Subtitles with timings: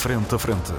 [0.00, 0.72] Frente a Frente.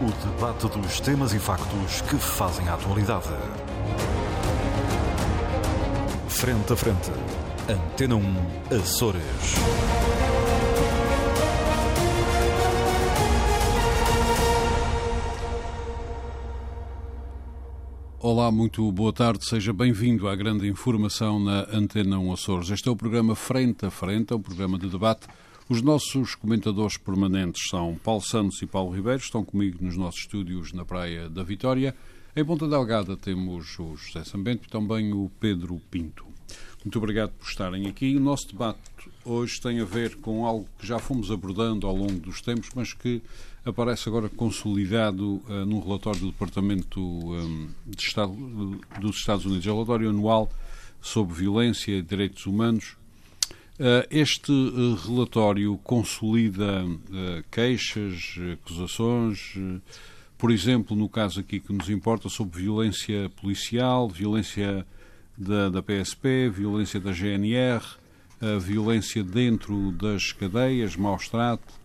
[0.00, 3.28] O debate dos temas e factos que fazem a atualidade.
[6.28, 7.12] Frente a Frente.
[7.68, 9.54] Antena 1, Açores.
[18.18, 22.70] Olá, muito boa tarde, seja bem-vindo à grande informação na Antena 1 Açores.
[22.70, 25.28] Este é o programa Frente a Frente, é um programa de debate.
[25.68, 30.72] Os nossos comentadores permanentes são Paulo Santos e Paulo Ribeiro, estão comigo nos nossos estúdios
[30.72, 31.92] na Praia da Vitória.
[32.36, 36.24] Em Ponta Delgada temos o José Sambento e também o Pedro Pinto.
[36.84, 38.14] Muito obrigado por estarem aqui.
[38.14, 38.78] O nosso debate
[39.24, 42.94] hoje tem a ver com algo que já fomos abordando ao longo dos tempos, mas
[42.94, 43.20] que
[43.64, 48.32] aparece agora consolidado uh, num relatório do Departamento um, de Estado
[49.00, 50.48] dos Estados Unidos, relatório anual
[51.00, 52.96] sobre violência e direitos humanos.
[53.78, 56.82] Uh, este uh, relatório consolida
[57.50, 59.54] queixas, acusações,
[60.38, 64.86] por exemplo, no caso aqui que nos importa, sobre violência policial, violência
[65.36, 67.84] da, da PSP, violência da GNR,
[68.60, 71.76] violência dentro das cadeias, maus tratos,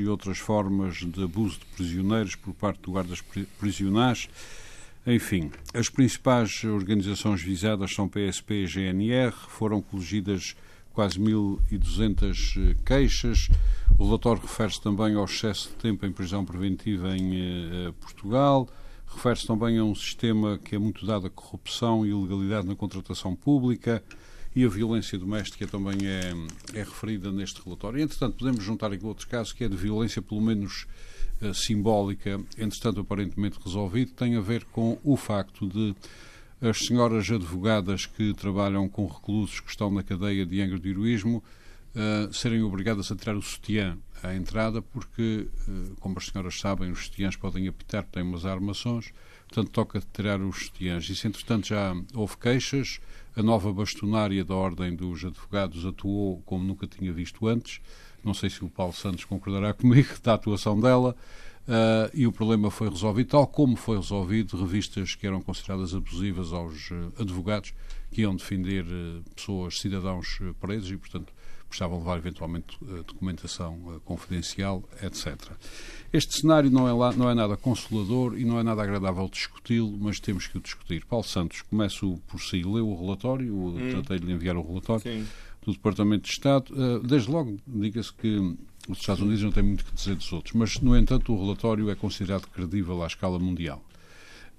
[0.00, 3.22] e outras formas de abuso de prisioneiros por parte do guardas
[3.58, 4.28] prisionais.
[5.06, 10.56] Enfim, as principais organizações visadas são PSP e GNR, foram coligidas
[10.92, 13.48] quase 1.200 queixas.
[13.98, 18.68] O relatório refere-se também ao excesso de tempo em prisão preventiva em eh, Portugal,
[19.06, 23.34] refere-se também a um sistema que é muito dado à corrupção e ilegalidade na contratação
[23.34, 24.02] pública,
[24.54, 26.32] e a violência doméstica também é,
[26.74, 28.00] é referida neste relatório.
[28.00, 30.86] Entretanto, podemos juntar aqui outros casos que é de violência, pelo menos
[31.54, 35.94] simbólica, entretanto aparentemente resolvido, tem a ver com o facto de
[36.60, 41.42] as senhoras advogadas que trabalham com reclusos que estão na cadeia de Angra de Heroísmo
[41.94, 46.90] uh, serem obrigadas a tirar o sutiã à entrada, porque, uh, como as senhoras sabem,
[46.90, 49.12] os sutiãs podem apitar, têm umas armações,
[49.48, 51.08] portanto toca tirar os sutiãs.
[51.08, 53.00] Isso, entretanto, já houve queixas,
[53.34, 57.80] a nova bastonária da Ordem dos Advogados atuou como nunca tinha visto antes.
[58.22, 61.16] Não sei se o Paulo Santos concordará comigo da atuação dela.
[61.70, 66.52] Uh, e o problema foi resolvido, tal como foi resolvido revistas que eram consideradas abusivas
[66.52, 67.72] aos uh, advogados
[68.10, 71.32] que iam defender uh, pessoas, cidadãos presos e, portanto,
[71.68, 72.76] precisavam levar eventualmente
[73.06, 75.36] documentação confidencial, etc.
[76.12, 79.96] Este cenário não é, lá, não é nada consolador e não é nada agradável discuti-lo,
[80.00, 81.04] mas temos que o discutir.
[81.04, 82.64] Paulo Santos, começo por si.
[82.64, 83.90] Leu o relatório, hum.
[83.92, 85.24] tratei de lhe enviar o relatório Sim.
[85.62, 86.72] Do Departamento de Estado.
[86.72, 88.56] Uh, desde logo, diga-se que
[88.88, 91.90] os Estados Unidos não têm muito que dizer dos outros, mas, no entanto, o relatório
[91.90, 93.84] é considerado credível à escala mundial.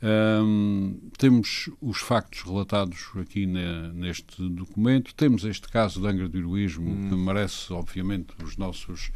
[0.03, 6.39] Um, temos os factos relatados aqui ne, neste documento, temos este caso de Angra do
[6.39, 7.09] Heroísmo, hum.
[7.09, 9.12] que merece, obviamente, os nossos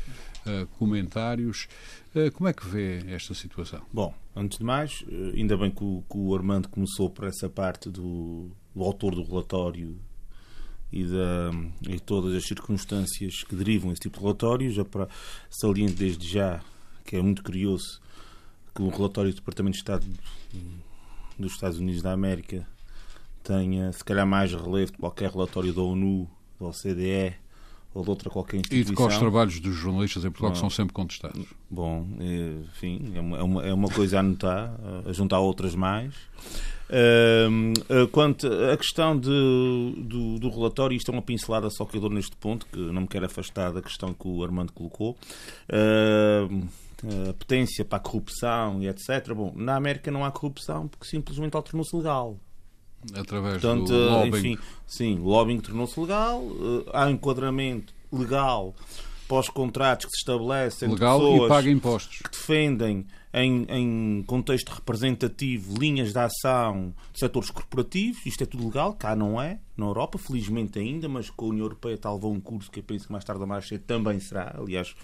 [0.46, 1.68] uh, comentários.
[2.16, 3.82] Uh, como é que vê esta situação?
[3.92, 5.04] Bom, antes de mais,
[5.36, 9.24] ainda bem que o, que o, Armando começou por essa parte do, do autor do
[9.24, 9.98] relatório
[10.96, 11.52] e, da,
[11.90, 14.72] e todas as circunstâncias que derivam esse tipo de relatório.
[14.72, 15.10] Já para
[15.50, 16.62] saliente desde já
[17.04, 18.02] que é muito curioso
[18.74, 20.06] que o relatório do Departamento de Estado
[21.38, 22.66] dos Estados Unidos da América
[23.44, 26.28] tenha, se calhar, mais relevo de qualquer relatório da ONU,
[26.60, 27.36] da OCDE
[27.94, 28.94] ou de outra qualquer instituição.
[28.94, 31.46] E de quais trabalhos dos jornalistas em Portugal que são sempre contestados.
[31.70, 32.08] Bom,
[32.70, 34.74] enfim, é uma, é uma, é uma coisa a anotar,
[35.06, 36.14] a juntar outras mais.
[36.88, 39.30] Uh, quanto à questão de,
[39.98, 43.02] do, do, relatório, isto é uma pincelada só que eu dou neste ponto, que não
[43.02, 45.18] me quero afastar da questão que o Armando colocou.
[45.70, 46.68] Uh,
[47.30, 49.34] a potência para a corrupção e etc.
[49.34, 52.38] Bom, na América não há corrupção porque simplesmente ela tornou-se legal.
[53.14, 54.54] Através Portanto, do lobbying.
[54.54, 54.58] Enfim,
[54.88, 58.74] sim, o lobbying tornou-se legal, eh, há enquadramento legal
[59.28, 62.18] para os contratos que se estabelecem legal pessoas e paga impostos.
[62.20, 68.26] que defendem em, em, contexto representativo linhas de ação de setores corporativos.
[68.26, 71.66] Isto é tudo legal, cá não é, na Europa, felizmente ainda, mas com a União
[71.66, 74.56] Europeia tal um curso que eu penso que mais tarde ou mais cedo também será.
[74.58, 74.96] Aliás,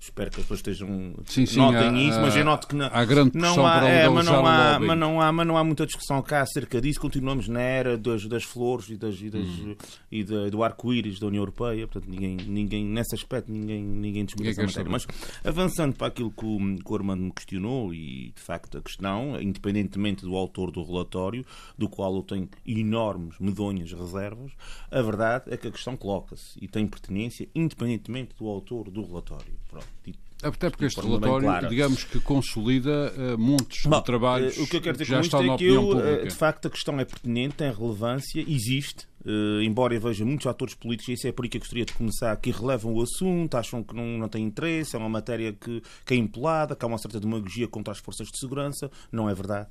[0.00, 2.88] espero que as pessoas estejam sim, sim, notem há, isso, mas eu noto que não,
[2.92, 5.86] há grande não há, é, mas não há, mas não há, mas não há muita
[5.86, 7.00] discussão cá acerca disso.
[7.00, 9.76] Continuamos na era das, das flores e, das, e, das, hum.
[10.10, 14.26] e da, do arco-íris da União Europeia, portanto ninguém, ninguém nesse aspecto ninguém ninguém
[14.58, 14.90] a matéria.
[14.90, 15.06] Mas
[15.44, 19.40] avançando para aquilo que o, que o Armando me questionou e de facto a questão,
[19.40, 21.44] independentemente do autor do relatório,
[21.76, 24.52] do qual eu tenho enormes, medonhas reservas,
[24.90, 29.52] a verdade é que a questão coloca-se e tem pertinência independentemente do autor do relatório.
[29.78, 30.18] Pronto,
[30.56, 34.76] Até porque este relatório, digamos que consolida uh, montes Bom, de trabalhos uh, o que
[34.76, 36.26] eu quero dizer que já com isto é que eu, pública.
[36.26, 40.74] De facto, a questão é pertinente, tem relevância, existe, uh, embora eu veja muitos atores
[40.74, 43.56] políticos, e isso é por aí que eu gostaria de começar, que relevam o assunto,
[43.56, 46.88] acham que não, não tem interesse, é uma matéria que, que é empolada, que há
[46.88, 48.90] uma certa demagogia contra as forças de segurança.
[49.10, 49.68] Não é verdade.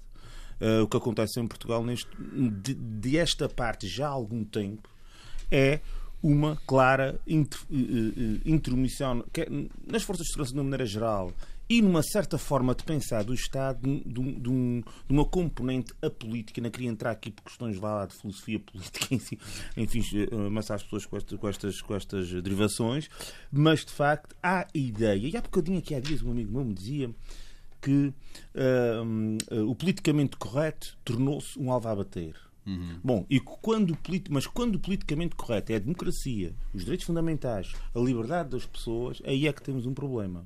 [0.60, 4.90] Uh, o que acontece em Portugal neste, de, de esta parte já há algum tempo
[5.52, 5.80] é
[6.22, 7.60] uma clara inter,
[8.46, 9.24] intromissão
[9.86, 11.32] nas forças de segurança de uma maneira geral
[11.70, 16.62] e numa certa forma de pensar do Estado de, de, um, de uma componente apolítica.
[16.62, 19.38] Não queria entrar aqui por questões lá, de filosofia política, enfim,
[19.76, 20.02] enfim
[20.48, 23.10] amassar as pessoas com, esta, com, estas, com estas derivações,
[23.52, 26.74] mas de facto há ideia, e há bocadinho aqui há dias um amigo meu me
[26.74, 27.14] dizia
[27.82, 28.14] que
[28.56, 32.47] uh, uh, o politicamente correto tornou-se um alvo a bater.
[32.68, 33.00] Uhum.
[33.02, 33.98] Bom, e quando,
[34.30, 39.48] mas quando politicamente correto é a democracia, os direitos fundamentais, a liberdade das pessoas, aí
[39.48, 40.46] é que temos um problema.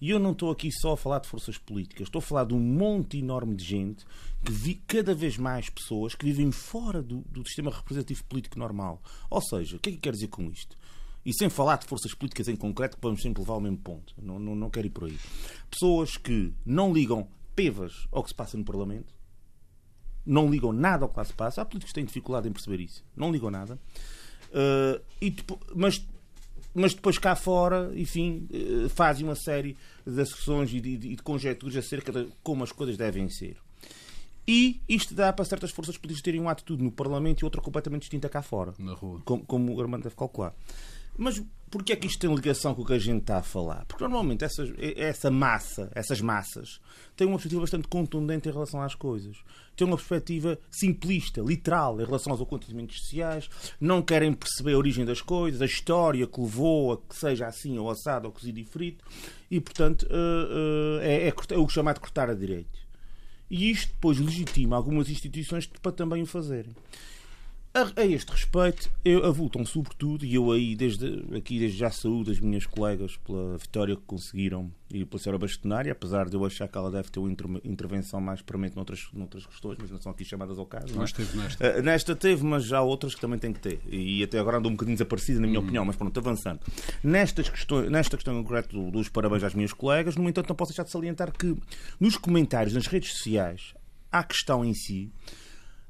[0.00, 2.54] E eu não estou aqui só a falar de forças políticas, estou a falar de
[2.54, 4.06] um monte enorme de gente,
[4.42, 9.02] que vi, cada vez mais pessoas que vivem fora do, do sistema representativo político normal.
[9.28, 10.78] Ou seja, o que é que quer dizer com isto?
[11.22, 14.14] E sem falar de forças políticas em concreto, que vamos sempre levar ao mesmo ponto.
[14.16, 15.18] Não, não, não quero ir por aí.
[15.70, 19.19] Pessoas que não ligam pevas ao que se passa no Parlamento,
[20.24, 21.62] não ligam nada ao que lá se passa.
[21.62, 23.04] Há políticos que têm dificuldade em perceber isso.
[23.16, 23.78] Não ligam nada.
[24.50, 25.34] Uh, e,
[25.74, 26.06] mas,
[26.74, 29.76] mas depois cá fora, enfim, uh, fazem uma série
[30.06, 33.56] de asserções e de, de, de conjecturas acerca de como as coisas devem ser.
[34.46, 38.02] E isto dá para certas forças políticas terem uma atitude no Parlamento e outra completamente
[38.02, 38.74] distinta cá fora.
[38.78, 39.20] Na rua.
[39.24, 40.54] Como, como o Armando deve calcular.
[41.16, 41.40] Mas
[41.70, 43.84] porquê é que isto tem ligação com o que a gente está a falar?
[43.86, 46.80] Porque normalmente essas, essa massa, essas massas,
[47.16, 49.38] têm uma perspectiva bastante contundente em relação às coisas.
[49.76, 53.48] Têm uma perspectiva simplista, literal, em relação aos acontecimentos sociais.
[53.80, 57.78] Não querem perceber a origem das coisas, a história que levou a que seja assim,
[57.78, 59.04] ou assado, ou cozido e frito.
[59.50, 60.06] E, portanto,
[61.02, 62.78] é, é, é o chamado cortar a direito.
[63.48, 66.72] E isto depois legitima algumas instituições para também o fazerem.
[67.72, 72.32] A, a, este respeito, eu, avultam sobretudo, e eu aí desde, aqui desde já saúdo
[72.32, 76.66] as minhas colegas pela vitória que conseguiram e pela senhora bastonária, apesar de eu achar
[76.66, 77.30] que ela deve ter uma
[77.62, 80.92] intervenção mais permanente noutras, noutras questões, mas não são aqui chamadas ao caso.
[80.96, 81.78] Mas teve nesta.
[81.78, 83.80] Uh, nesta teve, mas já há outras que também tem que ter.
[83.88, 85.62] E até agora andou um bocadinho desaparecida, na minha hum.
[85.62, 86.58] opinião, mas pronto, avançando.
[87.04, 90.82] Nestas questões, nesta questão concreta dos parabéns às minhas colegas, no entanto, não posso deixar
[90.82, 91.56] de salientar que
[92.00, 93.74] nos comentários nas redes sociais,
[94.10, 95.12] à questão em si,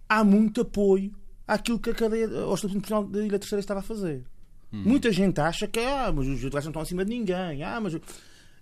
[0.06, 1.18] há muito apoio
[1.54, 4.24] àquilo que a cadeia, ao Estatuto Nacional da Ilha Terceira estava a fazer.
[4.72, 4.82] Hum.
[4.84, 7.62] Muita gente acha que ah, mas os advogados não estão acima de ninguém.
[7.62, 7.96] Ah, mas...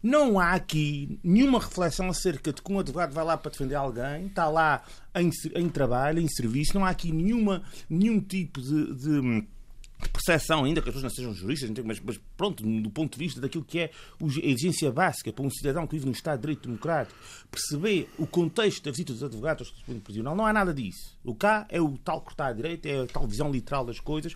[0.00, 4.26] Não há aqui nenhuma reflexão acerca de que um advogado vai lá para defender alguém,
[4.26, 9.44] está lá em, em trabalho, em serviço, não há aqui nenhuma, nenhum tipo de, de
[10.00, 13.24] de percepção, ainda que as pessoas não sejam juristas, mas, mas, pronto, do ponto de
[13.24, 13.90] vista daquilo que é
[14.20, 17.18] a exigência básica para um cidadão que vive num Estado de Direito Democrático,
[17.50, 21.16] perceber o contexto da visita dos advogados ao Prisional, não há nada disso.
[21.24, 24.34] O cá é o tal cortar a direito, é a tal visão literal das coisas,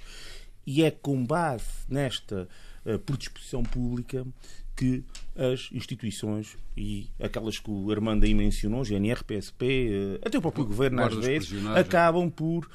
[0.66, 2.48] e é com base nesta
[2.84, 4.26] uh, predisposição pública
[4.74, 5.04] que
[5.36, 10.40] as instituições e aquelas que o Armando aí mencionou, GNR, PSP, uh, eh, até o
[10.40, 11.78] próprio o governo às vezes, é.
[11.78, 12.68] acabam por uh,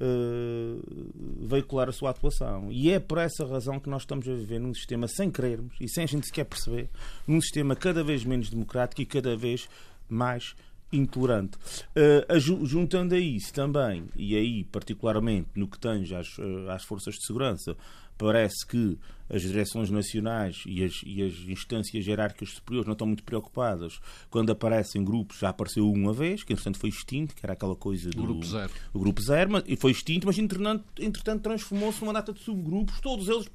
[0.00, 2.70] uh, veicular a sua atuação.
[2.70, 5.88] E é por essa razão que nós estamos a viver num sistema, sem querermos e
[5.88, 6.88] sem a gente sequer perceber,
[7.26, 9.68] num sistema cada vez menos democrático e cada vez
[10.08, 10.54] mais
[10.92, 11.56] intolerante.
[11.96, 17.14] Uh, juntando a isso também, e aí particularmente no que tange às, uh, às forças
[17.14, 17.76] de segurança,
[18.16, 18.98] parece que
[19.28, 23.98] as direções nacionais e as, e as instâncias hierárquicas superiores não estão muito preocupadas
[24.30, 28.10] quando aparecem grupos, já apareceu uma vez, que entretanto foi extinto, que era aquela coisa
[28.10, 28.72] do o Grupo Zero.
[28.92, 33.00] O Grupo Zero, mas, e foi extinto, mas entretanto, entretanto transformou-se numa data de subgrupos,
[33.00, 33.50] todos eles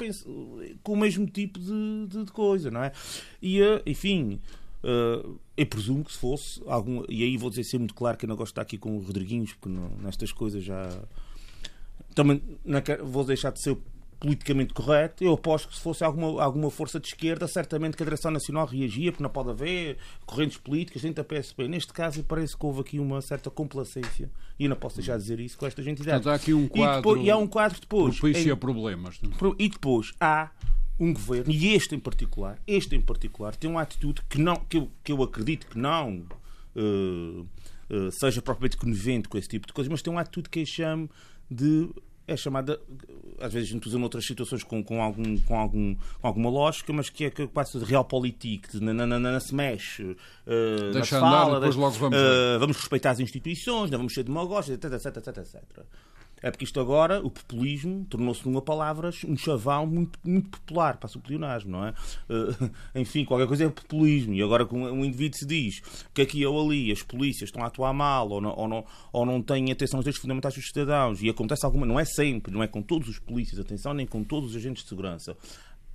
[0.84, 2.92] com o mesmo tipo de, de, de coisa, não é?
[3.42, 4.40] E, eh, enfim,
[4.84, 7.04] Uh, eu presumo que se fosse algum.
[7.08, 8.98] E aí vou dizer ser muito claro que eu não gosto de estar aqui com
[8.98, 10.90] o Rodriguinhos, porque não, nestas coisas já.
[12.16, 13.78] Também não vou deixar de ser
[14.22, 15.24] politicamente correto.
[15.24, 18.68] Eu aposto que se fosse alguma, alguma força de esquerda, certamente que a Direção Nacional
[18.68, 19.98] reagia, porque não pode haver
[20.28, 21.68] correntes políticas dentro da PSP.
[21.68, 25.24] Neste caso, parece que houve aqui uma certa complacência, e eu não posso deixar de
[25.24, 26.24] dizer isso com esta entidade.
[26.24, 26.94] Portanto, há aqui um quadro.
[26.94, 28.20] E, depois, e há um quadro depois.
[28.20, 29.20] Propício a problemas.
[29.22, 29.56] Não?
[29.58, 30.52] E depois há
[31.00, 34.78] um governo, e este em particular, este em particular, tem uma atitude que, não, que,
[34.78, 36.24] eu, que eu acredito que não.
[36.74, 37.42] Uh,
[37.90, 40.66] uh, seja propriamente conivente com esse tipo de coisas, mas tem uma atitude que eu
[40.66, 41.10] chamo
[41.50, 41.90] de
[42.32, 42.80] é chamada,
[43.40, 46.92] às vezes a gente usa noutras situações com, com, algum, com, algum, com alguma lógica,
[46.94, 51.20] mas que é que passa de realpolitik, de na, na, na, se mexe, uh, Deixa
[51.20, 54.94] na fala, depois logo vamos, uh, vamos respeitar as instituições, não vamos ser demagógicos, etc,
[54.94, 55.86] etc, etc, etc.
[56.42, 61.10] É porque isto agora, o populismo, tornou-se numa palavra um chavão muito, muito popular, para
[61.16, 61.92] o pleonasmo, não é?
[62.28, 64.34] Uh, enfim, qualquer coisa é populismo.
[64.34, 65.82] E agora que um, indivíduo se diz
[66.14, 69.26] que aqui ou ali as polícias estão a atuar mal ou não, ou não, ou
[69.26, 72.64] não têm atenção aos direitos fundamentais dos cidadãos, e acontece alguma, não é sempre, não
[72.64, 75.38] é com todos os polícias, atenção, nem com todos os agentes de segurança.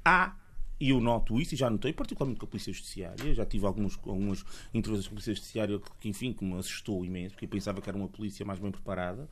[0.05, 0.37] Há
[0.79, 3.35] e eu noto isso e já notei, particularmente com a Polícia Judiciária.
[3.35, 7.31] Já tive algumas, algumas intervenções com a Polícia Judiciária que, enfim, que me assustou imenso,
[7.31, 9.27] porque eu pensava que era uma polícia mais bem preparada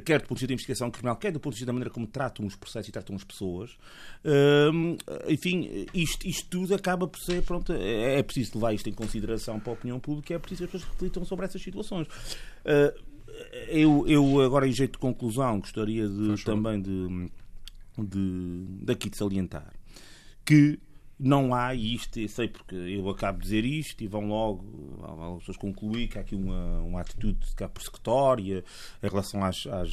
[0.00, 1.90] quer do ponto de vista da investigação criminal, quer do ponto de vista da maneira
[1.90, 3.76] como tratam os processos e tratam as pessoas.
[4.24, 4.96] Hum,
[5.28, 9.60] enfim, isto, isto, tudo acaba por ser, pronto, é, é, preciso levar isto em consideração
[9.60, 12.06] para a opinião pública, é preciso que as pessoas reflitam sobre essas situações.
[12.08, 13.14] Uh,
[13.68, 17.30] eu, eu, agora, em jeito de conclusão, gostaria de, também de,
[17.98, 19.72] de, daqui de salientar
[20.44, 20.78] que
[21.18, 24.64] não há isto, eu sei porque eu acabo de dizer isto e vão logo,
[25.34, 28.64] as pessoas concluir que há aqui uma, uma atitude cá persecutória
[29.02, 29.90] em relação às, às,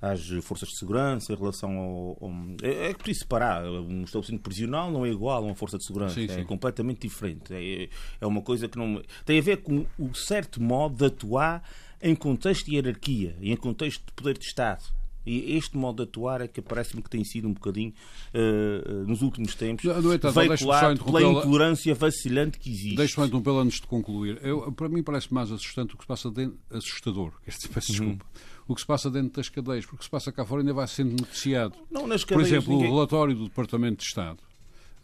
[0.00, 2.18] às, forças de segurança, em relação ao.
[2.20, 3.64] ao é, é preciso separar.
[3.64, 6.44] Um estabelecimento prisional não é igual a uma força de segurança, sim, é sim.
[6.44, 7.52] completamente diferente.
[7.52, 7.88] É,
[8.20, 9.02] é uma coisa que não.
[9.24, 11.62] tem a ver com o certo modo de atuar
[12.00, 14.97] em contexto de hierarquia e em contexto de poder de Estado.
[15.28, 17.92] E este modo de atuar é que parece-me que tem sido um bocadinho,
[18.32, 22.96] uh, nos últimos tempos, é veiculado pela intolerância vacilante que existe.
[22.96, 24.38] Deixe-me interrompê-la antes de concluir.
[24.42, 26.58] Eu, para mim parece mais assustante o que se passa dentro...
[26.70, 28.24] Assustador, peço desculpa.
[28.24, 28.40] Uhum.
[28.68, 30.72] O que se passa dentro das cadeias, porque o que se passa cá fora ainda
[30.72, 31.74] vai sendo noticiado.
[31.90, 32.90] Não, nas cadeias, Por exemplo, ninguém...
[32.90, 34.38] o relatório do Departamento de Estado,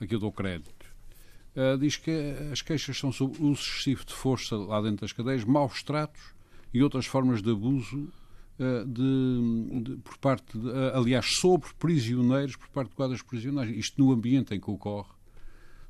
[0.00, 0.86] aqui eu dou crédito,
[1.54, 2.10] uh, diz que
[2.50, 6.22] as queixas são sobre uso excessivo de força lá dentro das cadeias, maus tratos
[6.72, 8.10] e outras formas de abuso
[8.58, 13.76] de, de, por parte, de, eh, aliás, sobre prisioneiros, por parte de quadros prisioneiros.
[13.76, 15.12] Isto no ambiente em que ocorre.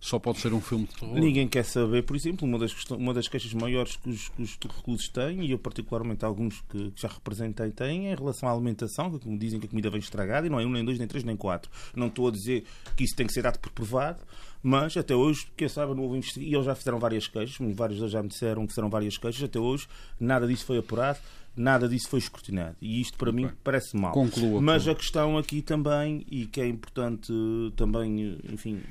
[0.00, 1.18] Só pode ser um filme de terror.
[1.18, 4.58] Ninguém quer saber, por exemplo, uma das, uma das queixas maiores que os, que os
[4.62, 8.52] reclusos têm, e eu particularmente alguns que, que já representei têm, é em relação à
[8.52, 11.08] alimentação, que dizem que a comida vem estragada, e não é um, nem dois, nem
[11.08, 11.70] três, nem quatro.
[11.96, 14.22] Não estou a dizer que isso tem que ser dado por provado,
[14.62, 18.10] mas até hoje, quem sabe, não houve investigação, e eles já fizeram várias queixas, vários
[18.10, 19.88] já me disseram que fizeram várias queixas, até hoje
[20.20, 21.18] nada disso foi apurado
[21.56, 22.76] nada disso foi escrutinado.
[22.80, 24.12] E isto, para mim, parece mal.
[24.12, 27.32] Conclua, Mas a questão aqui também, e que é importante
[27.76, 28.82] também, enfim,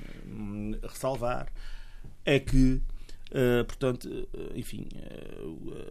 [0.81, 1.47] ressalvar,
[2.25, 2.81] é que,
[3.31, 4.09] uh, portanto,
[4.55, 5.87] enfim, uh,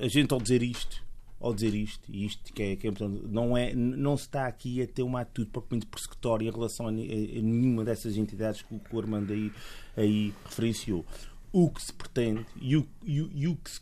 [0.00, 1.02] a gente ao dizer isto,
[1.40, 4.46] ao dizer isto, e isto que é, que é importante, não, é, não se está
[4.46, 8.60] aqui a ter uma atitude propriamente persecutória em relação a, a, a nenhuma dessas entidades
[8.60, 9.50] que, que o Armando aí,
[9.96, 11.04] aí referenciou.
[11.52, 13.80] O que se pretende e o, e, e o que se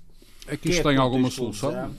[0.49, 1.95] Aqui isto tem alguma solução?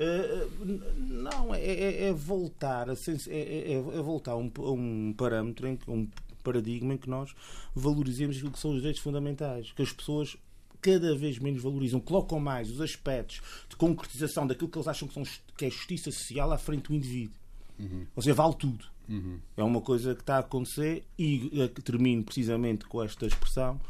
[0.00, 5.14] Uh, não, é, é, é voltar a, é, é, é, voltar a um, a um
[5.16, 6.08] parâmetro, em, um
[6.42, 7.32] paradigma em que nós
[7.74, 10.36] valorizemos aquilo que são os direitos fundamentais, que as pessoas
[10.80, 15.14] cada vez menos valorizam, colocam mais os aspectos de concretização daquilo que eles acham que,
[15.14, 15.22] são,
[15.56, 17.38] que é justiça social à frente do indivíduo.
[17.78, 18.06] Uhum.
[18.14, 18.84] Ou seja, vale tudo.
[19.08, 19.38] Uhum.
[19.56, 21.50] É uma coisa que está a acontecer e
[21.82, 23.80] termino precisamente com esta expressão: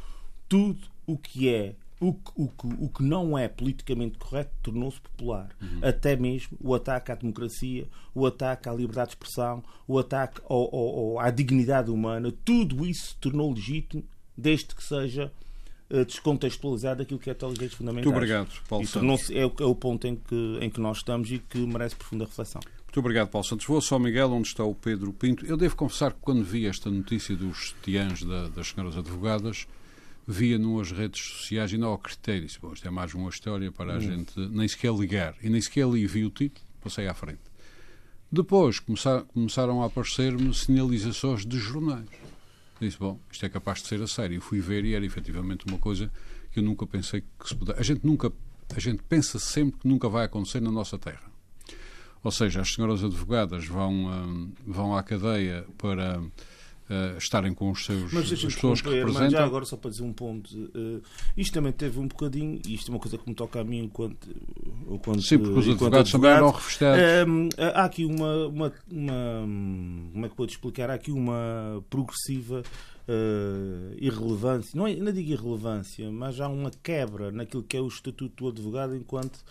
[0.48, 5.00] tudo o que é o que, o, que, o que não é politicamente correto tornou-se
[5.00, 5.50] popular.
[5.60, 5.80] Uhum.
[5.82, 10.74] Até mesmo o ataque à democracia, o ataque à liberdade de expressão, o ataque ao,
[10.74, 14.04] ao, à dignidade humana, tudo isso se tornou legítimo
[14.36, 15.32] desde que seja
[15.90, 18.06] uh, descontextualizado aquilo que é a direitos fundamentais.
[18.06, 19.30] Muito obrigado, Paulo Santos.
[19.30, 22.60] É, é, o ponto em que, em que nós estamos e que merece profunda reflexão.
[22.84, 23.66] Muito obrigado, Paulo Santos.
[23.66, 25.44] Vou só, Miguel, onde está o Pedro Pinto.
[25.46, 29.66] Eu devo confessar que quando vi esta notícia dos tiãs da, das senhoras advogadas,
[30.26, 32.40] via nas redes sociais e não acreditei.
[32.40, 34.00] Disse, bom, isto é mais uma história para a hum.
[34.00, 35.34] gente nem sequer ligar.
[35.42, 37.42] E nem sequer li, vi o título, passei à frente.
[38.30, 42.08] Depois começar, começaram a aparecer-me sinalizações de jornais.
[42.80, 44.40] Disse, bom, isto é capaz de ser a sério.
[44.40, 46.10] Fui ver e era efetivamente uma coisa
[46.50, 47.78] que eu nunca pensei que se pudesse.
[47.78, 48.32] A gente nunca,
[48.74, 51.32] a gente pensa sempre que nunca vai acontecer na nossa terra.
[52.24, 56.22] Ou seja, as senhoras advogadas vão, hum, vão à cadeia para
[56.90, 59.30] uh, estarem com os seus, mas as pessoas que representam.
[59.30, 61.02] já agora, só para dizer um ponto, uh,
[61.36, 63.84] isto também teve um bocadinho, e isto é uma coisa que me toca a mim
[63.84, 64.28] enquanto.
[64.90, 67.02] enquanto Sim, porque os advogados também eram revestados.
[67.02, 69.12] Uh, há aqui uma, uma, uma.
[70.12, 70.90] Como é que pode explicar?
[70.90, 72.62] Há aqui uma progressiva.
[73.06, 77.86] Uh, irrelevância, não, é, não digo irrelevância, mas há uma quebra naquilo que é o
[77.86, 79.44] estatuto do advogado enquanto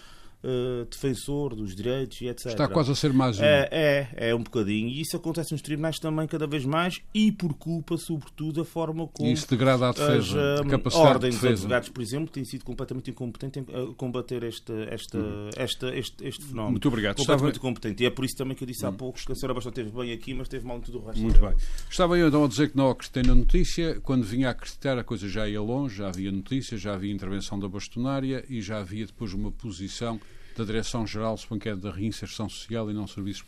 [0.44, 2.48] uh, defensor dos direitos e etc.
[2.48, 3.44] Está quase a ser mais um.
[3.44, 4.90] É, é, é, um bocadinho.
[4.90, 9.08] E isso acontece nos tribunais também cada vez mais e por culpa, sobretudo, da forma
[9.08, 9.30] como.
[9.30, 10.54] Isso degrada a defesa.
[10.54, 11.54] As, a capacidade ordem de defesa.
[11.54, 15.50] dos advogados, por exemplo, tem sido completamente incompetente em uh, combater este, este, uhum.
[15.58, 16.72] este, este, este fenómeno.
[16.72, 17.18] Muito obrigado.
[17.18, 17.68] Completamente Estava...
[17.68, 18.04] incompetente.
[18.04, 18.96] E é por isso também que eu disse há uhum.
[18.96, 21.22] pouco que a senhora bastante esteve bem aqui, mas teve mal em tudo o resto.
[21.22, 21.54] Muito bem.
[21.90, 24.00] Estava eu então a dizer que não acreditei na notícia.
[24.02, 27.60] Quando vinha a acreditar, a coisa já ia longe, já havia notícias, já havia intervenção
[27.60, 30.20] da bastonária e já havia depois uma posição
[30.58, 33.44] da Direção-Geral, suponho que é da Reinserção Social e não Serviços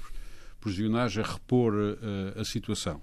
[0.60, 3.00] Prisionais, a repor uh, a situação.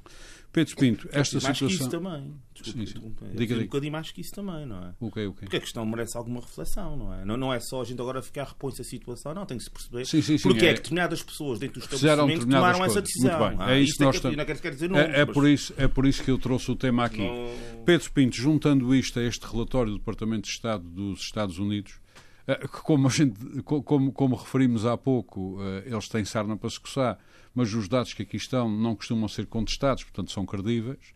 [0.52, 1.68] Pedro Pinto, esta mais situação...
[1.68, 2.34] que isso também.
[2.52, 3.14] Desculpe, Sim, sim.
[3.22, 3.60] é Diga, um diga.
[3.62, 4.94] bocadinho mais que isso também, não é?
[5.00, 5.40] O quê, o quê?
[5.44, 7.24] Porque a questão merece alguma reflexão, não é?
[7.24, 9.70] Não, não é só a gente agora ficar repõe-se a situação, não, tem que se
[9.70, 12.76] perceber Sim, sim, sim, porque é, é- que determinadas pessoas dentro do Fizeram estabelecimento determinadas
[12.76, 13.08] tomaram essa coisas.
[13.14, 13.38] decisão.
[13.46, 13.66] Muito bem.
[13.66, 15.34] Ah, É isso que nós que eu- estamos- Não quero dizer nomes, É, é mas
[15.34, 17.18] por isso, é por isso que eu trouxe o tema aqui.
[17.18, 21.94] não- Pedro Pinto, juntando isto a este relatório do Departamento de Estado dos Estados Unidos,
[22.82, 26.80] como, a gente, co- como, como referimos há pouco, eh, eles têm sarna para se
[26.80, 27.18] coçar,
[27.54, 31.14] mas os dados que aqui estão não costumam ser contestados, portanto são credíveis.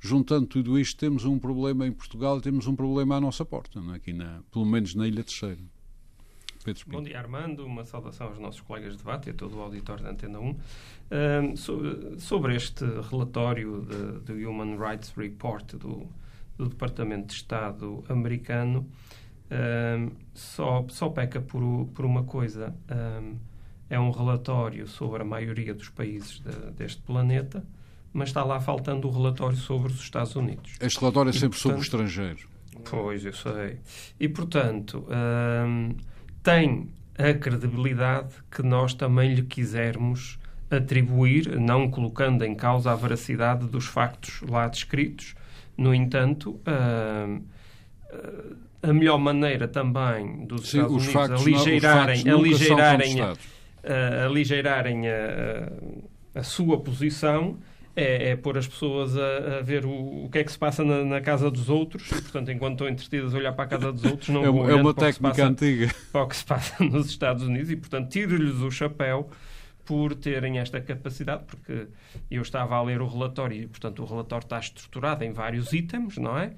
[0.00, 3.94] Juntando tudo isto, temos um problema em Portugal temos um problema à nossa porta, é?
[3.96, 5.58] aqui na, pelo menos na Ilha Terceira.
[6.64, 7.64] Pedro Bom dia, Armando.
[7.66, 10.56] Uma saudação aos nossos colegas de debate e a todo o auditório da Antena 1.
[11.10, 13.82] Ahm, so- sobre este relatório
[14.24, 16.06] do Human Rights Report do,
[16.56, 18.88] do Departamento de Estado americano,
[19.50, 22.74] ahm, só, só peca por, por uma coisa.
[22.88, 23.34] Ahm,
[23.90, 27.64] é um relatório sobre a maioria dos países de- deste planeta,
[28.12, 30.72] mas está lá faltando o relatório sobre os Estados Unidos.
[30.80, 32.48] Este relatório é E, sempre sobre o portanto, estrangeiro.
[32.90, 33.78] Pois, eu sei.
[34.18, 35.06] E, portanto,
[35.66, 35.94] hum,
[36.42, 40.38] tem a credibilidade que nós também lhe quisermos
[40.70, 45.34] atribuir, não colocando em causa a veracidade dos factos lá descritos.
[45.76, 47.42] No entanto, hum,
[48.88, 53.34] a melhor maneira também dos Sim, Estados os Unidos factos, não- aligeirarem, aligeirarem, a,
[53.84, 55.72] a- aligeirarem a,
[56.34, 57.58] a sua posição
[57.96, 60.82] é, é pôr as pessoas a, a ver o, o que é que se passa
[60.84, 62.08] na, na casa dos outros.
[62.08, 64.74] Portanto, enquanto estão entretidas a olhar para a casa dos outros, não É uma, é
[64.74, 65.94] uma técnica passa- antiga.
[66.10, 69.30] para o que se passa nos Estados Unidos e, portanto, tiro-lhes o chapéu
[69.84, 71.86] por terem esta capacidade, porque
[72.30, 76.16] eu estava a ler o relatório e, portanto, o relatório está estruturado em vários itens,
[76.16, 76.52] não é?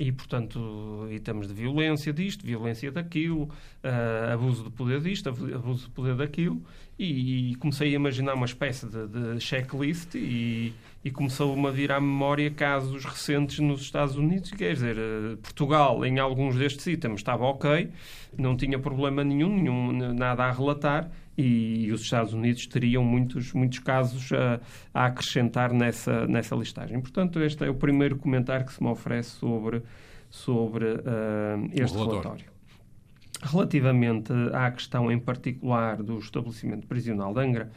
[0.00, 3.50] E, portanto, itens de violência disto, violência daquilo,
[3.82, 6.62] ah, abuso de poder disto, abu- abuso de poder daquilo,
[6.96, 10.72] e, comecei a imaginar uma espécie de, de checklist e,
[11.04, 16.04] e começou-me a vir à memória casos recentes nos Estados Unidos, quer dizer, eh, Portugal,
[16.04, 17.90] em alguns destes itens, estava ok,
[18.36, 23.78] não tinha problema nenhum, nenhum nada a relatar, e os Estados Unidos teriam muitos, muitos
[23.78, 24.60] casos a,
[24.92, 27.00] a acrescentar nessa, nessa listagem.
[27.00, 29.80] Portanto, este é o primeiro comentário que se me oferece sobre,
[30.30, 32.22] sobre ah, este relatório.
[32.22, 32.58] relatório.
[33.40, 37.70] Relativamente à questão em particular do estabelecimento prisional de Angra,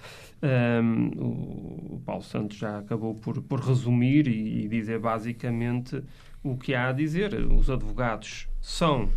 [0.83, 6.03] hum, o, o Paulo Santos já acabou por, por resumir e, e dizer basicamente
[6.43, 7.35] o que há a dizer.
[7.35, 9.09] Os advogados são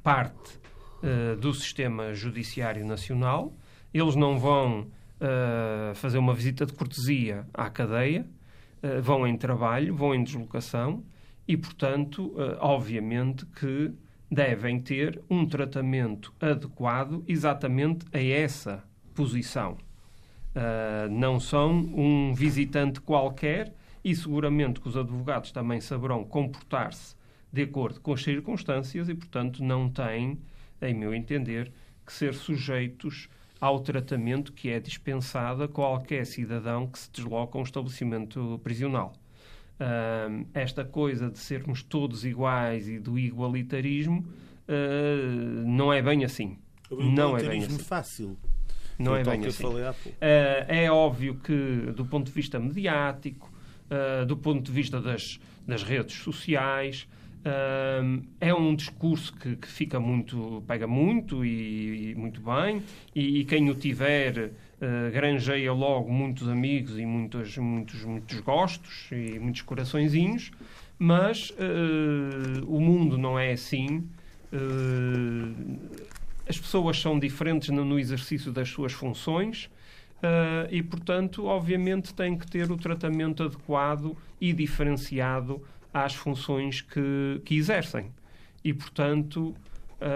[0.00, 0.60] parte
[1.02, 3.54] eh, do sistema judiciário nacional,
[3.92, 4.86] eles não vão
[5.18, 8.26] eh, fazer uma visita de cortesia à cadeia,
[8.82, 11.02] eh, vão em trabalho, vão em deslocação
[11.50, 13.92] e, portanto, eh, obviamente que
[14.30, 19.76] devem ter um tratamento adequado exatamente a essa posição.
[20.54, 27.16] Uh, não são um visitante qualquer e seguramente que os advogados também saberão comportar-se
[27.52, 30.38] de acordo com as circunstâncias e, portanto, não têm,
[30.80, 31.72] em meu entender,
[32.06, 33.28] que ser sujeitos
[33.60, 39.12] ao tratamento que é dispensado a qualquer cidadão que se desloca a um estabelecimento prisional.
[39.80, 44.26] Uh, esta coisa de sermos todos iguais e do igualitarismo
[44.68, 46.58] uh, não é bem assim.
[46.90, 47.78] Não é bem assim.
[47.78, 48.38] fácil.
[48.98, 49.64] Não é bem assim.
[49.64, 49.72] Uh,
[50.20, 53.50] é óbvio que, do ponto de vista mediático,
[53.90, 57.08] uh, do ponto de vista das, das redes sociais,
[58.38, 62.82] é um discurso que, que fica muito, pega muito e, e muito bem,
[63.14, 69.08] e, e quem o tiver uh, granjeia logo muitos amigos e muitos, muitos, muitos gostos
[69.12, 70.50] e muitos coraçõezinhos,
[70.98, 74.08] mas uh, o mundo não é assim.
[74.52, 75.78] Uh,
[76.48, 79.70] as pessoas são diferentes no, no exercício das suas funções
[80.68, 85.62] e, portanto, obviamente, têm que ter o tratamento adequado e diferenciado
[85.94, 88.10] às funções que, que exercem.
[88.64, 89.54] E, portanto,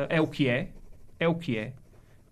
[0.09, 0.70] é o que é,
[1.20, 1.72] é o que é.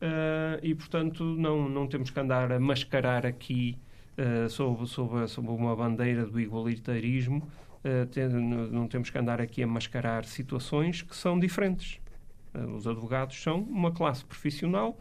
[0.02, 3.78] Uh, e, portanto, não, não temos que andar a mascarar aqui
[4.18, 7.48] uh, sob, sob, sob uma bandeira do igualitarismo,
[7.84, 12.00] uh, tem, não temos que andar aqui a mascarar situações que são diferentes.
[12.76, 14.98] Os advogados são uma classe profissional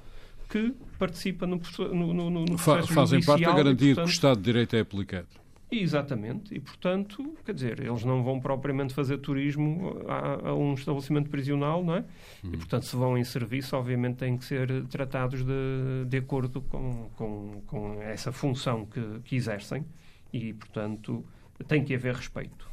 [0.48, 4.14] que participa no, no, no, no processo Fazem parte da garantia e, portanto, que o
[4.14, 5.41] Estado de Direito é aplicado.
[5.72, 11.30] Exatamente, e portanto, quer dizer, eles não vão propriamente fazer turismo a, a um estabelecimento
[11.30, 12.06] prisional, não é?
[12.44, 12.54] Uhum.
[12.54, 17.10] E portanto, se vão em serviço, obviamente têm que ser tratados de, de acordo com,
[17.16, 19.86] com, com essa função que, que exercem
[20.34, 21.24] e, portanto,
[21.70, 22.70] tem que haver respeito.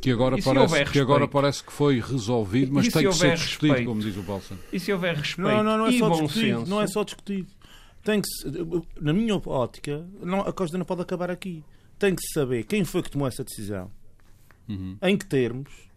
[0.00, 3.88] Que agora, parece, que agora parece que foi resolvido, mas tem que ser discutido, respeito,
[3.88, 4.58] como diz o Santos.
[4.72, 6.70] E se houver respeito não, não, não é e só bom discutido, senso...
[6.70, 7.48] Não é só discutido.
[8.04, 8.28] Tem que,
[9.00, 11.64] na minha ótica, não, a coisa não pode acabar aqui.
[11.98, 13.90] Tem que se saber quem foi que tomou essa decisão,
[14.68, 14.96] uhum.
[15.02, 15.88] em que termos,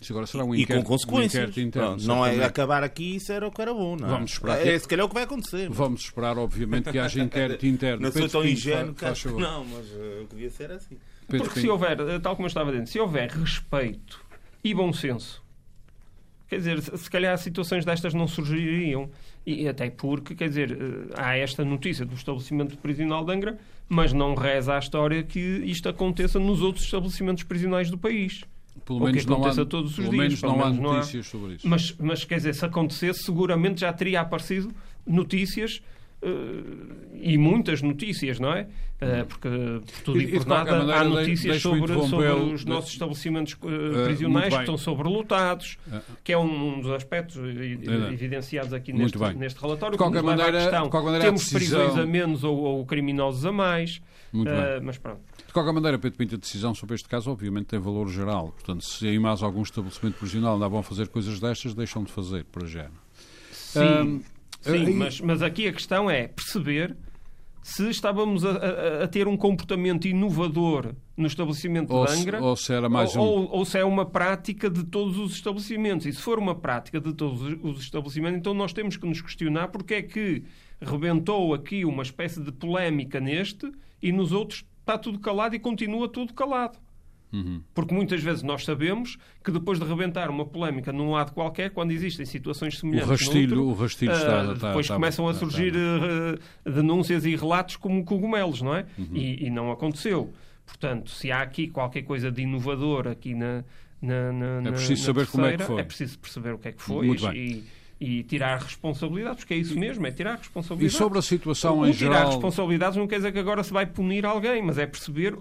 [0.00, 1.56] isso agora será um e inquérito, com consequências.
[1.56, 4.10] Um interno, não, não é acabar aqui isso era o que era bom, não é?
[4.10, 4.66] Vamos esperar.
[4.66, 5.70] É, se calhar é o que vai acontecer.
[5.70, 8.02] Vamos esperar, obviamente, que haja inquérito interno.
[8.02, 10.70] Não Pedro sou tão Pinto, ingênuo, faz, faz não, mas uh, o que devia ser
[10.70, 10.96] assim.
[11.28, 14.24] Pedro Porque se houver, eh, tal como eu estava dizendo, se houver respeito
[14.62, 15.42] e bom senso,
[16.46, 19.10] quer dizer, se calhar situações destas não surgiriam.
[19.44, 24.12] E até porque, quer dizer, eh, há esta notícia do estabelecimento prisional de Angra, mas
[24.12, 28.42] não reza a história que isto aconteça nos outros estabelecimentos prisionais do país.
[28.84, 30.10] Pelo menos, que não há, todos os dias.
[30.10, 31.66] Menos pelo não menos há não notícias sobre isso.
[31.68, 34.72] Mas, mas, quer dizer, se acontecesse, seguramente já teria aparecido
[35.06, 35.82] notícias
[37.14, 38.68] e muitas notícias, não é?
[38.96, 42.66] Uh, porque por tudo e, e por nada maneira, há notícias sobre, sobre os de...
[42.66, 45.76] nossos estabelecimentos uh, prisionais que estão sobrelotados,
[46.24, 49.92] que é um, um dos aspectos evidenciados aqui neste, neste relatório.
[49.92, 51.80] De qualquer maneira, questão, qualquer maneira, temos decisão...
[51.80, 54.00] prisões a menos ou, ou criminosos a mais.
[54.82, 55.20] mas pronto.
[55.46, 58.52] De qualquer maneira, Pedro Pinto, a decisão sobre este caso, obviamente, tem valor geral.
[58.52, 62.44] Portanto, se em mais algum estabelecimento prisional andavam a fazer coisas destas, deixam de fazer,
[62.44, 62.88] para já.
[63.50, 63.80] Sim.
[63.80, 64.35] Um,
[64.66, 66.96] Sim, mas, mas aqui a questão é perceber
[67.66, 72.44] se estávamos a, a, a, ter um comportamento inovador no estabelecimento ou de Angra se,
[72.44, 73.20] ou se era mais um...
[73.20, 76.06] ou, ou, se é uma prática de todos os estabelecimentos.
[76.06, 79.66] E se for uma prática de todos os estabelecimentos, então nós temos que nos questionar
[79.68, 80.44] porque é que
[80.80, 86.08] rebentou aqui uma espécie de polémica neste e nos outros está tudo calado e continua
[86.08, 86.78] tudo calado.
[87.36, 87.60] Uhum.
[87.74, 91.90] Porque muitas vezes nós sabemos que depois de rebentar uma polémica num lado qualquer, quando
[91.90, 95.36] existem situações semelhantes, o rastilho, outro, o rastilho está, uh, está, depois está, começam está,
[95.36, 98.86] a surgir uh, denúncias e relatos como cogumelos, não é?
[98.96, 99.08] Uhum.
[99.12, 100.32] E, e, não aconteceu.
[100.64, 103.62] Portanto, se há aqui qualquer coisa de inovador aqui na,
[104.00, 105.80] na, na é preciso na saber terceira, como é que foi.
[105.80, 107.64] É preciso perceber o que é que foi e,
[108.00, 110.94] e tirar responsabilidades, porque é isso mesmo, é tirar responsabilidades.
[110.94, 112.30] E sobre a situação o, em tirar geral...
[112.30, 115.36] responsabilidades não quer dizer que agora se vai punir alguém, mas é perceber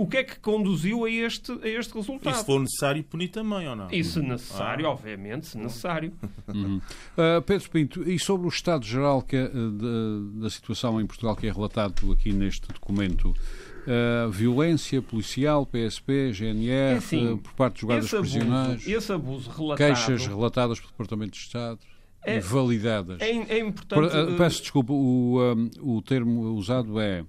[0.00, 2.34] o que é que conduziu a este, a este resultado.
[2.34, 3.88] E se for necessário, punir também, ou não?
[3.90, 4.92] E se necessário, ah.
[4.92, 6.10] obviamente, se necessário.
[6.48, 6.76] Uhum.
[6.78, 11.36] Uh, Pedro Pinto, e sobre o estado geral que é, da, da situação em Portugal
[11.36, 13.34] que é relatado aqui neste documento,
[13.80, 19.10] Uh, violência policial, PSP, GNR, é assim, uh, por parte dos guardas esse prisionais, esse
[19.10, 21.78] abuso relatado, queixas relatadas pelo Departamento de Estado
[22.22, 23.18] é, e validadas.
[23.22, 24.14] É, é importante.
[24.14, 27.24] Uh, peço desculpa, o, um, o termo usado é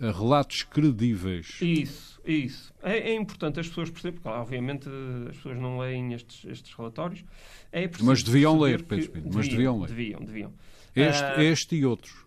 [0.00, 1.58] relatos credíveis.
[1.60, 2.72] Isso, isso.
[2.82, 4.88] É, é, importante as pessoas perceberem, porque obviamente
[5.28, 7.24] as pessoas não leem estes, estes relatórios.
[7.72, 9.88] É mas deviam ler, Pedro Pinto, mas deviam ler.
[9.88, 10.52] Deviam, deviam.
[10.94, 12.24] Este, uh, este e outros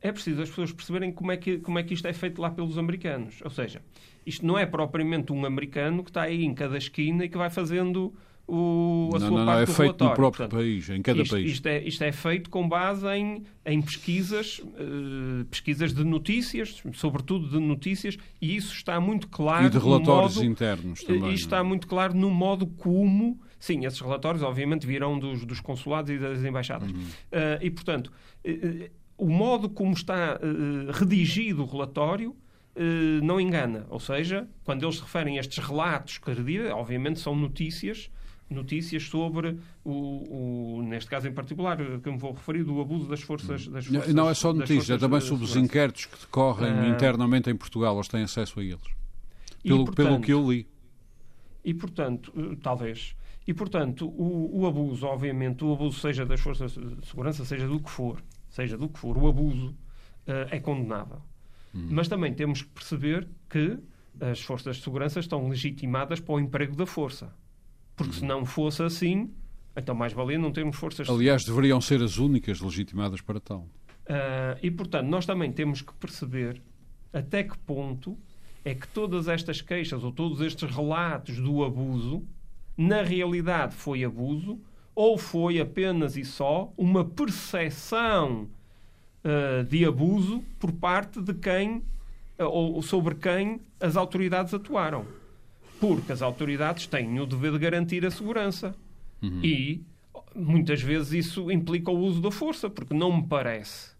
[0.00, 2.50] é preciso as pessoas perceberem como é, que, como é que isto é feito lá
[2.50, 3.40] pelos americanos.
[3.44, 3.82] Ou seja,
[4.24, 7.50] isto não é propriamente um americano que está aí em cada esquina e que vai
[7.50, 8.14] fazendo
[8.52, 10.10] o, a não, sua não, parte não, é do feito relatório.
[10.10, 11.50] no próprio Portanto, país, em cada isto, país.
[11.52, 17.48] Isto é, isto é feito com base em, em pesquisas, uh, pesquisas de notícias, sobretudo
[17.48, 19.66] de notícias, e isso está muito claro.
[19.66, 21.30] E de relatórios modo, internos também.
[21.30, 23.40] E está muito claro no modo como.
[23.58, 26.90] Sim, esses relatórios, obviamente, virão dos, dos consulados e das embaixadas.
[26.90, 26.98] Uhum.
[26.98, 28.10] Uh, e, portanto,
[28.44, 32.34] uh, o modo como está uh, redigido o relatório
[33.22, 33.84] não engana.
[33.90, 38.10] Ou seja, quando eles se referem a estes relatos credíveis, obviamente são notícias
[38.50, 43.20] notícias sobre o, o, neste caso em particular que me vou referir do abuso das
[43.20, 46.86] forças das forças, não é só notícias é também sobre os inquéritos que decorrem uh,
[46.88, 48.82] internamente em Portugal eles têm acesso a eles
[49.62, 50.66] pelo, e, portanto, pelo que eu li
[51.64, 53.14] e portanto talvez
[53.46, 57.78] e portanto o, o abuso obviamente o abuso seja das forças de segurança seja do
[57.78, 61.22] que for seja do que for, o abuso uh, é condenável.
[61.74, 61.88] Hum.
[61.90, 63.78] Mas também temos que perceber que
[64.20, 67.32] as forças de segurança estão legitimadas para o emprego da força.
[68.00, 68.28] Porque se hum.
[68.28, 69.30] não fosse assim,
[69.76, 73.68] então mais valia não termos forças Aliás, deveriam ser as únicas legitimadas para tal.
[74.08, 76.62] Uh, e, portanto, nós também temos que perceber
[77.12, 78.16] até que ponto
[78.64, 82.24] é que todas estas queixas ou todos estes relatos do abuso,
[82.74, 84.58] na realidade foi abuso
[84.94, 88.48] ou foi apenas e só uma percepção
[89.24, 91.82] uh, de abuso por parte de quem
[92.38, 95.19] uh, ou sobre quem as autoridades atuaram.
[95.80, 98.74] Porque as autoridades têm o dever de garantir a segurança.
[99.22, 99.40] Uhum.
[99.42, 99.82] E
[100.34, 103.92] muitas vezes isso implica o uso da força, porque não me parece,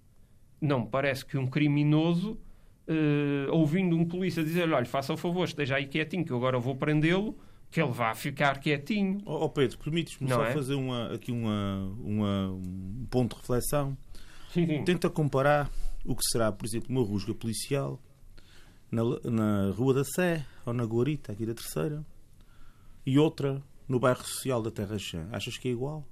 [0.60, 2.38] não me parece que um criminoso,
[2.88, 6.58] uh, ouvindo um polícia dizer, olha, faça o favor, esteja aí quietinho que eu agora
[6.58, 7.36] vou prendê-lo,
[7.70, 9.20] que ele vá ficar quietinho.
[9.24, 10.52] Ó oh, Pedro, permites-me só é?
[10.52, 13.96] fazer uma, aqui uma, uma, um ponto de reflexão?
[14.52, 14.82] Sim.
[14.84, 15.70] Tenta comparar
[16.04, 18.00] o que será, por exemplo, uma rusga policial
[18.90, 22.04] na, na Rua da Sé ou na Guarita, aqui da Terceira,
[23.06, 25.26] e outra no bairro social da Terra Chã.
[25.32, 26.04] Achas que é igual?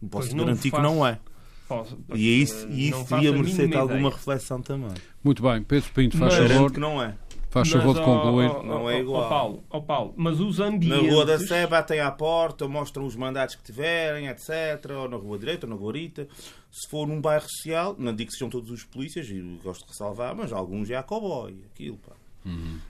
[0.00, 1.18] Posso Pois não garantir que faço- não é.
[1.66, 4.92] Posso- E é isso, e não isso devia merecer alguma reflexão também.
[5.22, 7.16] Muito bem, Pedro Pinto, faz Mas- favor, Garanto que não é.
[7.54, 8.64] Faz favor de concluir.
[8.64, 9.22] Não é igual.
[9.22, 11.12] ó, Paulo, ó, Paulo, mas os Na ambientes...
[11.12, 14.50] Rua da Sé batem à porta, mostram os mandatos que tiverem, etc.
[14.90, 16.26] Ou na Rua Direita, ou na Guarita.
[16.70, 19.90] Se for num bairro social, não digo que sejam todos os polícias, e gosto de
[19.92, 21.54] ressalvar, mas alguns já há cowboy.
[21.72, 22.12] Aquilo, pá.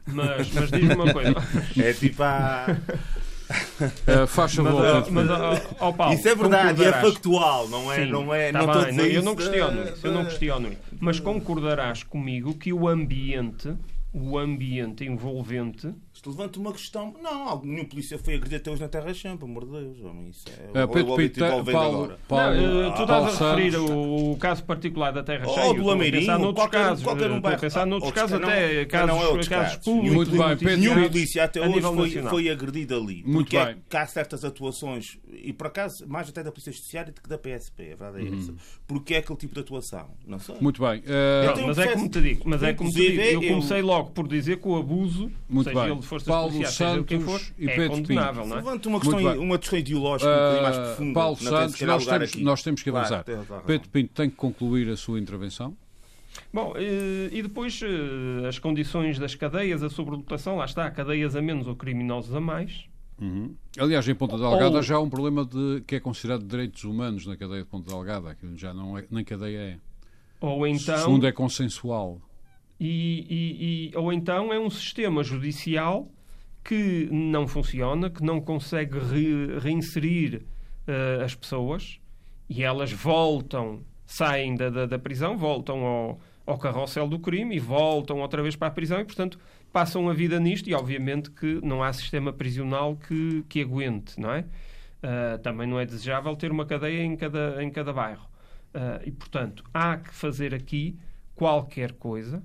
[0.06, 1.34] Mas, mas diz-me uma coisa.
[1.80, 2.66] É tipo a...
[3.50, 5.30] Uh, faz Mas, favor, mas,
[5.78, 7.96] ó, Paulo, Isso é verdade, é factual, não é?
[7.96, 10.68] Sim, não é tá não bem, dizer eu isso não questiono isso, eu não questiono
[10.68, 10.80] isso.
[10.98, 13.74] Mas concordarás comigo que o ambiente,
[14.14, 15.92] o ambiente envolvente,
[16.24, 17.14] Isto levanta uma questão.
[17.22, 20.00] Não, algum- nenhum polícia foi agredir até hoje na Terra Chã, pelo amor de Deus.
[20.04, 22.18] Homem, isso é, Uh, Pedro ver Paulo, agora.
[22.26, 25.54] Paulo, não, eh, tu Paulo estás a referir o, o caso particular da Terra Ou
[25.54, 25.74] Cheia.
[25.74, 27.04] do Lameirinho, pensar noutros qualquer- casos.
[27.04, 29.84] qualquer um bairro- pensar noutros outros casos, casos, até não, casos, não é casos casos.
[29.84, 30.14] públicos.
[30.16, 33.14] Muito bem, Pedro, Nenhum polícia até hoje foi, foi agredido ali.
[33.26, 33.76] Muito porque é bem.
[33.90, 37.36] que há certas atuações, e por acaso, mais até da Polícia Judiciária do que da
[37.36, 38.38] PSP, a verdade é Uhum.
[38.38, 38.54] essa.
[38.86, 40.08] Porque é aquele tipo de atuação?
[40.26, 40.54] Não sei.
[40.58, 41.02] Muito bem.
[41.54, 44.26] Tenho mas é como te digo, mas é como te digo, eu comecei logo por
[44.26, 45.92] dizer que o abuso, Muito seja bem.
[45.92, 48.48] ele forças Paulo policiais, quem for, Santos e é Pedro condenável, Pinto.
[48.48, 48.60] não é?
[48.64, 51.14] Levanta uma questão, uma questão ideológica um bocadinho mais Uh, profunda.
[51.14, 53.24] Paulo não tem Santos, calhar nós temos, nós temos que Claro, avançar.
[53.24, 53.36] tem.
[53.66, 55.76] Pedro Pinto tem que concluir a sua intervenção.
[56.52, 61.42] Bom, eh, e depois eh, as condições das cadeias, a sobrelotação, lá está, cadeias a
[61.42, 62.84] menos ou criminosos a mais.
[63.20, 63.54] Uhum.
[63.78, 66.82] Aliás, em Ponta Delgada Ou- já há um problema de, que é considerado de direitos
[66.82, 68.30] humanos na cadeia de Ponta Delgada.
[68.30, 69.76] Aquilo já não é, nem cadeia é.
[70.40, 72.20] Ou então, Segundo é consensual.
[72.78, 73.26] E,
[73.90, 76.10] e- e- ou então é um sistema judicial
[76.64, 80.42] que não funciona, que não consegue re- reinserir
[80.86, 82.00] eh, as pessoas
[82.48, 87.58] e elas voltam, saem da, da, da prisão, voltam ao, ao carrossel do crime e
[87.58, 89.38] voltam outra vez para a prisão e, portanto,
[89.72, 94.32] passam a vida nisto e, obviamente, que não há sistema prisional que, que aguente, não
[94.32, 94.44] é?
[95.02, 98.26] Ah, também não é desejável ter uma cadeia em cada, em cada bairro.
[98.72, 100.98] Ah, e, portanto, há que fazer aqui
[101.34, 102.42] qualquer coisa,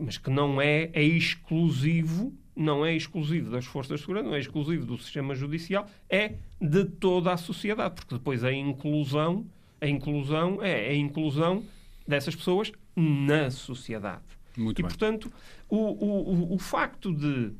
[0.00, 4.40] mas que não é, é exclusivo, não é exclusivo das forças de segurança, não é
[4.40, 9.46] exclusivo do sistema judicial, é de toda a sociedade, porque depois a inclusão,
[9.80, 11.62] a inclusão é a inclusão
[12.06, 14.22] dessas pessoas na sociedade.
[14.56, 14.88] Muito e, bem.
[14.88, 15.32] portanto,
[15.68, 17.52] o, o, o- facto de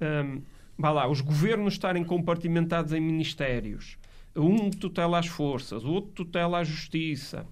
[0.00, 0.40] hum,
[0.78, 3.98] vá lá, os governos estarem compartimentados em ministérios,
[4.34, 7.46] um tutela as forças, o outro tutela a justiça,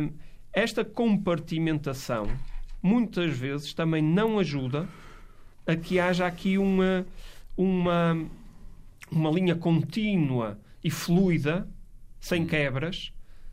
[0.00, 0.10] hum,
[0.52, 2.26] esta compartimentação
[2.84, 4.86] muitas vezes também não ajuda
[5.66, 7.06] a que haja aqui uma,
[7.56, 8.26] uma,
[9.10, 11.66] uma linha contínua e fluida,
[12.20, 13.10] sem quebras,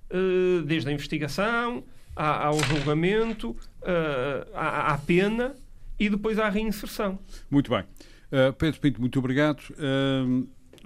[0.09, 1.81] eh, desde a investigação
[2.13, 5.55] ao julgamento, eh, à, pena
[5.97, 7.17] e depois à reinserção.
[7.49, 7.83] Muito bem.
[8.31, 9.61] Uh, Pedro Pinto, muito obrigado.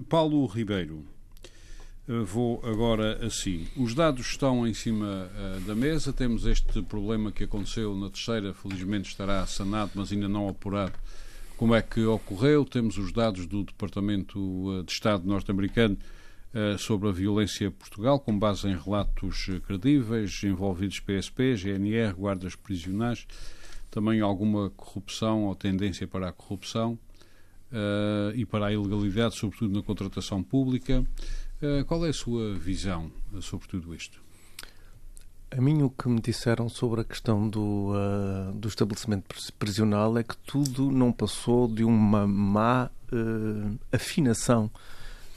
[0.07, 1.05] Paulo Ribeiro,
[2.07, 3.67] vou agora assim.
[3.75, 6.13] Os dados estão em cima uh, da mesa.
[6.13, 10.93] Temos este problema que aconteceu na terceira, felizmente estará sanado, mas ainda não apurado
[11.57, 12.63] como é que ocorreu.
[12.63, 15.97] Temos os dados do Departamento uh, de Estado norte-americano
[16.53, 22.55] uh, sobre a violência em Portugal, com base em relatos credíveis, envolvidos PSP, GNR, guardas
[22.55, 23.25] prisionais,
[23.89, 26.99] também alguma corrupção ou tendência para a corrupção
[27.71, 31.05] eh, e para a ilegalidade, sobretudo na contratação pública.
[31.61, 34.21] Eh, qual é a sua visão eh, sobre tudo isto?
[35.51, 40.17] A mim o que me disseram sobre a questão do, ah, do estabelecimento pris- prisional
[40.17, 44.69] é que tudo não passou de uma má ah, afinação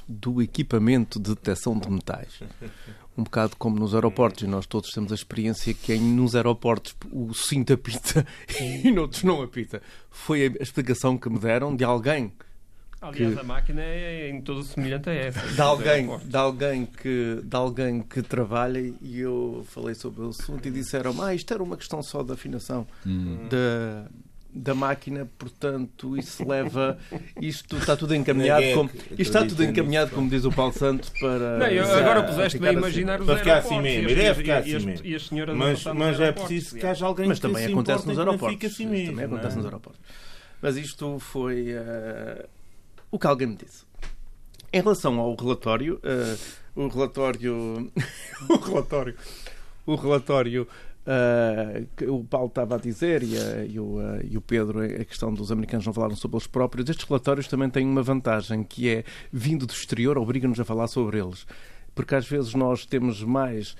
[0.08, 2.40] do equipamento de detecção de metais.
[3.16, 6.96] Um bocado como nos aeroportos, e nós todos temos a experiência que em, nos aeroportos
[7.12, 8.26] o cinto apita
[8.82, 9.82] e noutros não apita.
[10.10, 12.32] Foi a explicação que me deram de alguém
[13.00, 15.40] Aliás, Que- a máquina é em todo semelhante a essa.
[15.46, 20.66] de alguém, de alguém que de alguém que trabalha e eu falei sobre o assunto
[20.66, 22.84] e disseram ah, isto era uma questão só da afinação
[23.48, 24.06] da,
[24.52, 26.98] da máquina, portanto isso leva
[27.40, 31.58] isto está tudo encaminhado como isto está tudo encaminhado como diz o Paulo Santos para
[31.58, 34.18] Não, eu, agora puseste-me a ficar imaginar os Para ficar aeroportos assim mesmo, e as-
[34.18, 35.06] iria e- ficar assim as- mesmo.
[35.06, 36.90] E as senhoras a Mas, nos mas é preciso que é.
[36.90, 39.68] haja alguém mas que também se acontece nos aeroportos assim mesmo, também acontece nos é?
[39.68, 40.00] aeroportos
[40.60, 42.46] mas isto foi eh,
[43.10, 43.84] o que alguém me disse
[44.72, 46.36] em relação ao relatório eh,
[46.74, 47.90] o relatório
[48.48, 49.14] o relatório
[49.86, 50.68] o relatório
[51.06, 54.80] eh, que o Paulo estava a dizer e, a- e o, eh, e o Pedro,
[54.82, 58.62] a questão dos americanos não falaram sobre eles próprios, estes relatórios também têm uma vantagem
[58.62, 61.46] que é, vindo do exterior, obriga-nos a falar sobre eles.
[61.94, 63.74] Porque às vezes nós temos mais,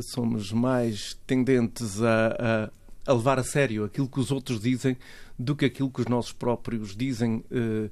[0.00, 2.68] somos mais tendentes a,
[3.06, 4.96] a, a levar a sério aquilo que os outros dizem
[5.38, 7.90] do que aquilo que os nossos próprios dizem eh, uh,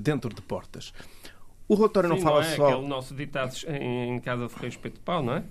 [0.00, 0.92] dentro de portas.
[1.68, 2.68] O relatório Sim, não fala não é só.
[2.72, 5.42] aquele nosso ditado em, casa de respeito de pau, não é?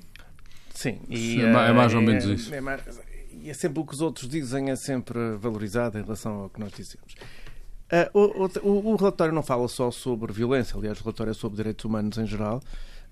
[0.73, 2.53] Sim, e, Sim, é mais ou eh, menos isso.
[2.53, 2.81] É, mais-
[3.31, 6.59] e é sempre o que os outros dizem, é sempre valorizado em relação ao que
[6.59, 7.15] nós dizemos.
[7.91, 11.57] Ah, o, o- o relatório não fala só sobre violência, aliás, o relatório é sobre
[11.57, 12.61] direitos humanos em geral,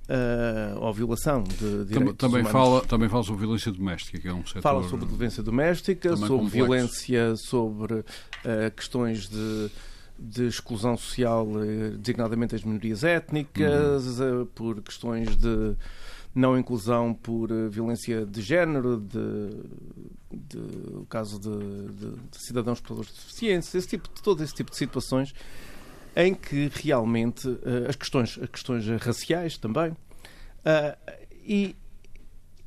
[0.10, 2.51] ah, ou violação de direitos Tam- Também humanos.
[2.51, 4.62] fala, também fala sobre violência doméstica, que é um setor...
[4.62, 6.49] Fala sobre violência doméstica, sobre complexo.
[6.56, 8.03] violência, sobre
[8.45, 9.69] eh, questões de,
[10.17, 14.43] de exclusão social, eh, designadamente as minorias étnicas, Uhum.
[14.43, 15.76] eh, por questões de
[16.36, 19.49] não inclusão por eh, violência de género, de,
[20.32, 21.49] de- o caso de,
[21.93, 25.34] de- de cidadãos portadores de deficiência, esse tipo, todo esse tipo de situações
[26.15, 27.47] em que realmente
[27.89, 29.95] as questões, as questões raciais também,
[31.45, 31.76] e,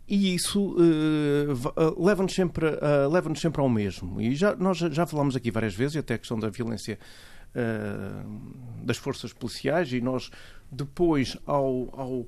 [0.09, 0.77] e isso
[1.55, 4.21] va- leva-nos sempre, a- leva-nos sempre ao mesmo.
[4.21, 6.99] E já, nós já- falámos aqui várias vezes, e até a questão da violência
[8.83, 10.31] das forças policiais, e nós
[10.71, 12.27] depois, ao, ao,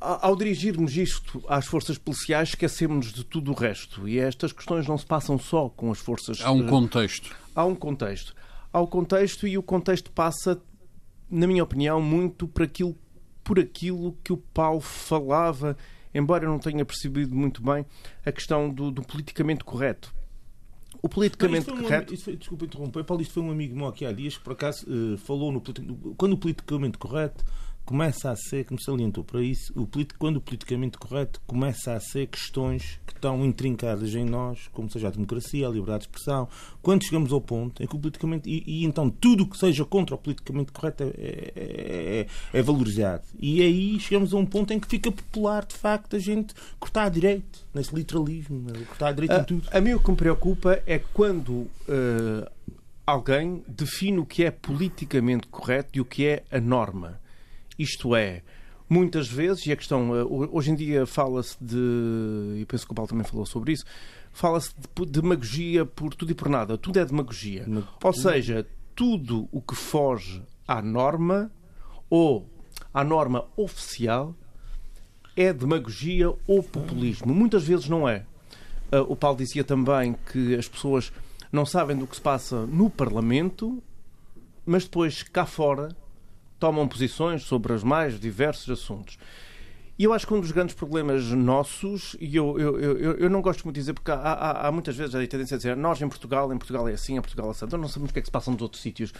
[0.00, 4.08] ao dirigirmos isto às forças policiais, esquecemos de tudo o resto.
[4.08, 6.40] E estas questões não se passam só com as forças.
[6.40, 7.34] Há um eh, contexto.
[7.54, 8.34] há um contexto.
[8.72, 10.60] Há um contexto e o contexto passa,
[11.30, 12.96] na minha opinião, muito por aquilo,
[13.42, 15.76] por aquilo que o Paulo falava,
[16.12, 17.86] embora eu não tenha percebido muito bem
[18.26, 20.12] a questão do, do politicamente correto.
[21.04, 22.14] O Não, politicamente um correto.
[22.14, 24.54] isto foi- desculpa interromper, Paulo, isto foi um amigo meu aqui há dias que por
[24.54, 25.60] acaso eh, falou no
[26.16, 27.44] quando o politicamente correto
[27.84, 32.00] começa a ser, como salientou para isso, o politi- quando o politicamente correto começa a
[32.00, 36.48] ser questões que estão intrincadas em nós, como seja a democracia, a liberdade de expressão,
[36.80, 39.84] quando chegamos ao ponto em que o politicamente e, e então tudo o que seja
[39.84, 43.24] contra o politicamente correto é, é- é- é valorizado.
[43.38, 47.04] E aí chegamos a um ponto em que fica popular, de facto, a gente cortar
[47.04, 48.72] a direito, nesse literalismo, né?
[48.88, 49.68] cortar a direito em tudo.
[49.70, 52.50] A, a mim o que me preocupa é quando eh,
[53.06, 57.20] alguém define o que é politicamente correto e o que é a norma.
[57.78, 58.42] Isto é,
[58.88, 62.92] muitas vezes, e a questão, eh, ho- hoje em dia fala-se de, e penso que
[62.92, 63.84] o Paulo também falou sobre isso,
[64.32, 66.76] fala-se de demagogia por tudo e por nada.
[66.78, 67.64] Tudo é demagogia.
[68.02, 71.50] Ou seja, tudo o que foge à norma
[72.08, 72.48] ou
[72.92, 74.34] à norma oficial
[75.36, 77.34] é demagogia ou populismo.
[77.34, 78.24] Muitas vezes não é.
[78.92, 81.12] Uh, o Paulo dizia também que as pessoas
[81.50, 83.82] não sabem do que se passa no Parlamento,
[84.64, 85.88] mas depois cá fora
[86.64, 89.18] tomam posições sobre os mais diversos assuntos.
[89.98, 93.42] E eu acho que um dos grandes problemas nossos, e eu, eu, eu, eu não
[93.42, 96.00] gosto muito de dizer, porque há, há, há muitas vezes a tendência a dizer nós
[96.00, 97.66] em Portugal, em Portugal é assim, em Portugal é assim.
[97.66, 99.10] Então não sabemos o que é que se passa nos outros sítios.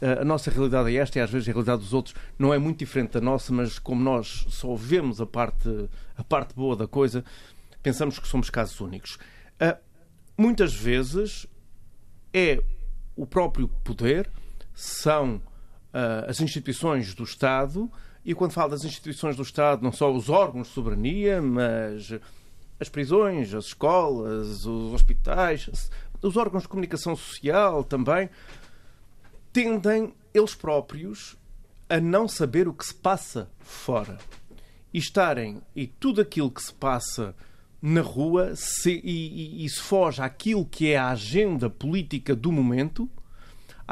[0.00, 2.58] Uh, a nossa realidade é esta e às vezes a realidade dos outros não é
[2.58, 5.68] muito diferente da nossa, mas como nós só vemos a parte,
[6.16, 7.24] a parte boa da coisa,
[7.82, 9.16] pensamos que somos casos únicos.
[9.60, 9.76] Uh,
[10.38, 11.48] muitas vezes
[12.32, 12.62] é
[13.16, 14.30] o próprio poder,
[14.72, 15.42] são
[16.26, 17.90] as instituições do Estado,
[18.24, 22.14] e quando falo das instituições do Estado, não só os órgãos de soberania, mas
[22.78, 25.90] as prisões, as escolas, os hospitais,
[26.22, 28.30] os órgãos de comunicação social também,
[29.52, 31.36] tendem eles próprios
[31.88, 34.18] a não saber o que se passa fora.
[34.94, 37.34] E estarem, e tudo aquilo que se passa
[37.80, 42.52] na rua se, e, e, e se foge àquilo que é a agenda política do
[42.52, 43.10] momento,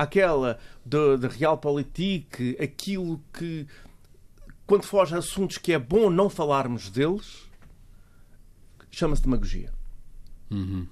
[0.00, 3.66] aquela de, de realpolitik, aquilo que,
[4.66, 7.48] quando foge a assuntos que é bom não falarmos deles,
[8.90, 9.72] chama-se demagogia.
[10.50, 10.86] Uhum.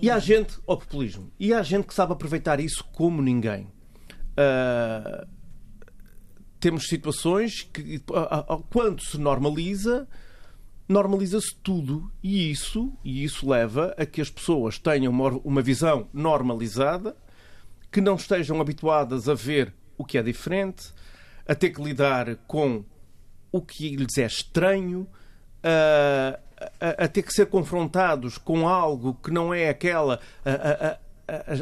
[0.00, 3.70] E há gente, ao populismo, e há gente que sabe aproveitar isso como ninguém.
[4.32, 5.28] Uh,
[6.58, 10.08] temos situações que, uh, uh, quando se normaliza,
[10.88, 16.08] normaliza-se tudo e isso, e isso leva a que as pessoas tenham uma, uma visão
[16.12, 17.14] normalizada,
[17.92, 20.92] que não estejam habituadas a ver o que é diferente,
[21.46, 22.84] a ter que lidar com
[23.52, 25.06] o que lhes é estranho,
[25.62, 26.38] a,
[26.80, 30.98] a, a ter que ser confrontados com algo que não é aquela a,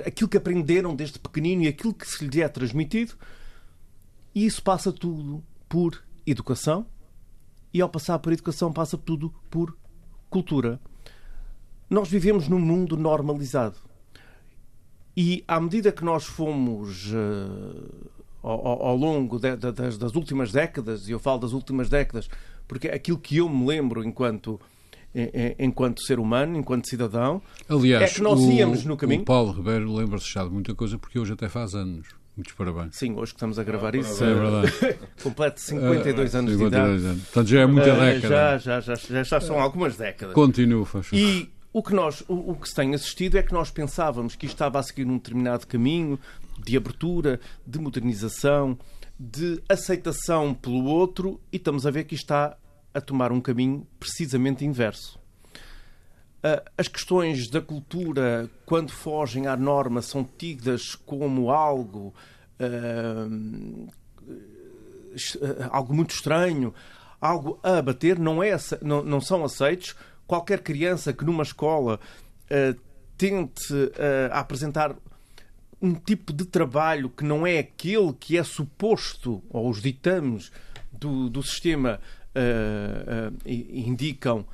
[0.06, 3.14] aquilo que aprenderam desde pequenino e aquilo que se lhes é transmitido.
[4.34, 6.86] E isso passa tudo por educação,
[7.76, 9.76] e ao passar por educação passa tudo por
[10.30, 10.80] cultura.
[11.90, 13.76] Nós vivemos num mundo normalizado.
[15.14, 18.10] E à medida que nós fomos uh,
[18.42, 22.30] ao, ao, longo de, de, das, das, últimas décadas, e eu falo das últimas décadas,
[22.66, 24.58] porque é aquilo que eu me lembro enquanto,
[25.58, 29.20] enquanto ser humano, enquanto cidadão, Aliás, é que nós o, íamos no caminho.
[29.20, 32.08] O Paulo Ribeiro lembra-se já de muita coisa, porque hoje até faz anos.
[32.36, 32.96] Muitos parabéns.
[32.96, 34.22] Sim, hoje que estamos a gravar ah, isso.
[34.22, 34.98] É verdade.
[35.22, 37.06] completo 52 uh, anos 52 de idade.
[37.06, 37.22] Anos.
[37.22, 38.28] Portanto, já é muita uh, década.
[38.28, 40.34] Já, já, já, já, já são algumas décadas.
[40.34, 43.70] Continua, faz E o que, nós, o, o que se tem assistido é que nós
[43.70, 46.18] pensávamos que isto estava a seguir um determinado caminho
[46.62, 48.78] de abertura, de modernização,
[49.18, 52.56] de aceitação pelo outro e estamos a ver que isto está
[52.92, 55.18] a tomar um caminho precisamente inverso.
[56.46, 62.14] Ah, As questões da cultura, quando fogem à norma, são tidas como algo,
[62.60, 63.26] ah,
[65.70, 66.72] algo muito estranho,
[67.20, 69.96] algo a abater, não, é, não, não são aceitos.
[70.24, 71.98] Qualquer criança que numa escola
[72.48, 72.76] ah,
[73.18, 73.74] tente
[74.30, 74.94] ah, apresentar
[75.82, 80.52] um tipo de trabalho que não é aquele que é suposto, ou os ditames
[80.92, 82.00] do, do sistema
[83.44, 84.46] indicam,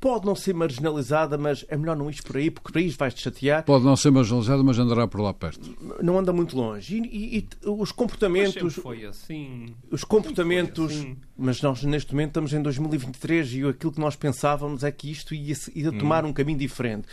[0.00, 3.22] pode não ser marginalizada, mas é melhor não ir por aí, porque por aí vais-te
[3.22, 3.64] chatear.
[3.64, 5.74] Pode não ser marginalizado, mas andará por lá perto.
[6.02, 6.96] Não anda muito longe.
[6.98, 8.74] E, e- e os comportamentos.
[8.74, 9.74] foi assim.
[9.90, 10.92] Os comportamentos.
[10.92, 11.16] Assim.
[11.36, 15.34] Mas nós, neste momento, estamos em 2023 e aquilo que nós pensávamos é que isto
[15.34, 17.06] ia, se- ia tomar um caminho diferente.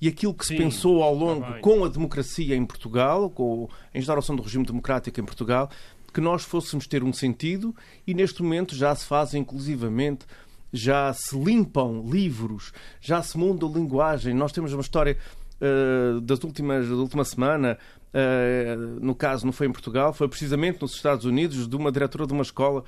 [0.00, 1.60] E aquilo que se Sim, pensou ao longo, bem.
[1.60, 5.68] com a democracia em Portugal, com a instauração do regime democrático em Portugal,
[6.14, 7.74] que nós fôssemos ter um sentido
[8.06, 10.24] e neste momento já se faz inclusivamente.
[10.72, 14.34] Já se limpam livros, já se muda a linguagem.
[14.34, 15.16] Nós temos uma história
[15.60, 17.78] eh, das últimas, da última semana,
[18.12, 22.26] eh, no caso não foi em Portugal, foi precisamente nos Estados Unidos, de uma diretora
[22.26, 22.84] de uma escola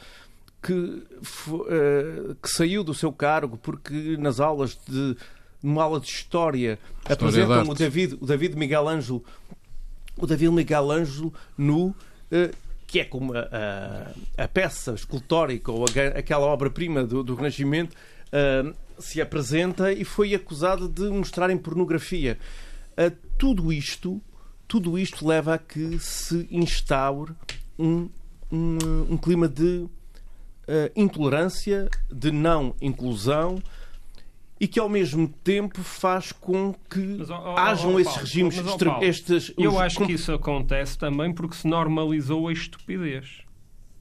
[0.63, 1.03] que,
[1.71, 5.17] eh, que saiu do seu cargo porque nas aulas de
[5.63, 9.23] numa aula de história, de apresentam o David, o David Miguel Ângelo
[10.21, 11.33] o David Miguel Ângelo
[12.31, 12.51] eh,
[12.91, 13.41] que é como a,
[14.37, 17.97] a- a peça escultórica ou a aquela obra-prima do, do Renascimento
[18.33, 22.37] eh, se apresenta e foi acusado de mostrar em pornografia.
[22.97, 24.21] Eh, tudo isto
[24.67, 27.33] tudo isto leva a que se instaure
[27.79, 28.09] um,
[28.53, 28.79] um,
[29.11, 29.87] um clima de
[30.69, 33.61] eh, intolerância, de não inclusão
[34.61, 38.77] e que ao mesmo tempo faz com que Mas, ó, hajam ó, esses regimes mas,
[38.77, 43.39] Paulo, estes Eu os acho com- que isso acontece também porque se normalizou a estupidez.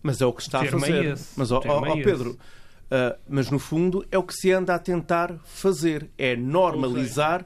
[0.03, 1.05] Mas é o que está a é fazer.
[1.13, 1.29] esse.
[1.37, 2.03] Mas, ó, é.
[2.03, 2.37] Pedro,
[2.91, 6.09] ah, mas no fundo é o que se anda a tentar fazer.
[6.17, 7.45] É normalizar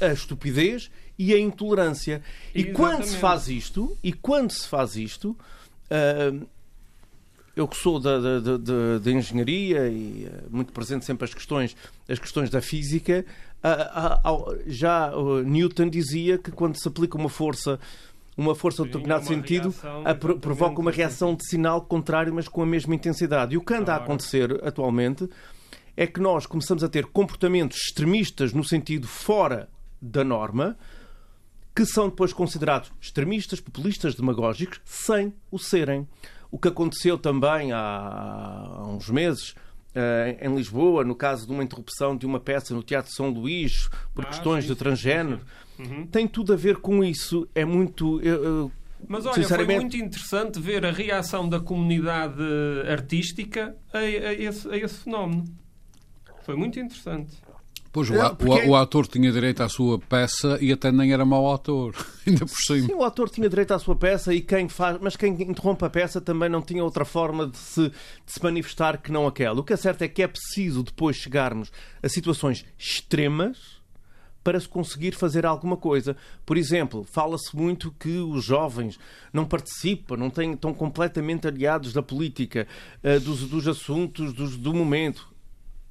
[0.00, 2.22] a estupidez e a intolerância.
[2.54, 3.20] E quando se Exatamente.
[3.20, 5.36] faz isto, e quando se faz isto,
[5.90, 6.46] ah,
[7.54, 8.56] eu que sou da, da, da-
[8.98, 11.76] da- engenharia e ah, muito presente sempre as questões,
[12.08, 13.24] as questões da física,
[14.66, 15.12] já
[15.44, 17.78] Newton dizia que quando se aplica uma força
[18.34, 19.74] uma força de determinado sentido
[20.06, 23.54] a provoca uma reação de sinal contrário, mas com a mesma intensidade.
[23.54, 25.28] E o que anda a acontecer atualmente
[25.94, 29.68] é que nós começamos a ter comportamentos extremistas no sentido fora
[30.00, 30.78] da norma,
[31.76, 36.08] que são depois considerados extremistas, populistas, demagógicos, sem o serem.
[36.52, 39.54] O que aconteceu também há, uns meses
[39.94, 43.88] eh, em Lisboa, no caso de uma interrupção de uma peça no Teatro São Luís
[44.14, 45.40] por Ah, questões sim, de sim, transgénero,
[45.78, 46.06] Uhum.
[46.06, 47.48] tem tudo a ver com isso.
[47.54, 48.20] É muito.
[49.08, 52.40] Mas olha, foi Sinceramente- muito interessante ver a reação da comunidade
[52.88, 55.44] artística a, a esse, a esse fenómeno.
[56.42, 57.36] Foi muito interessante.
[57.92, 61.52] Pois o, porque- o ator tinha direito à sua peça e até nem era mau
[61.52, 61.94] ator,
[62.26, 62.86] ainda por cima.
[62.86, 65.90] Sim, o ator tinha direito à sua peça e quem faz, mas quem interrompe a
[65.90, 67.92] peça também não tinha outra forma de se, de
[68.32, 69.60] se manifestar que não aquela.
[69.60, 71.70] O que é certo é que é preciso depois chegarmos
[72.02, 73.58] a situações extremas
[74.42, 76.16] para se conseguir fazer alguma coisa.
[76.44, 78.98] Por exemplo, fala-se muito que os jovens
[79.32, 82.66] não participam, não têm, estão completamente aliados da política,
[83.04, 85.30] eh, dos, dos assuntos dos- do momento.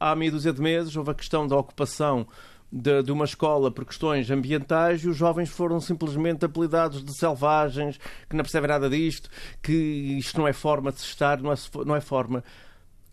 [0.04, 2.26] Há meia dúzia de meses houve a questão da ocupação
[2.72, 7.99] de, de uma escola por questões ambientais e os jovens foram simplesmente apelidados de selvagens,
[8.28, 9.30] que não percebem nada disto,
[9.62, 9.72] que
[10.18, 12.43] isto não é forma de se estar, não é, não é forma.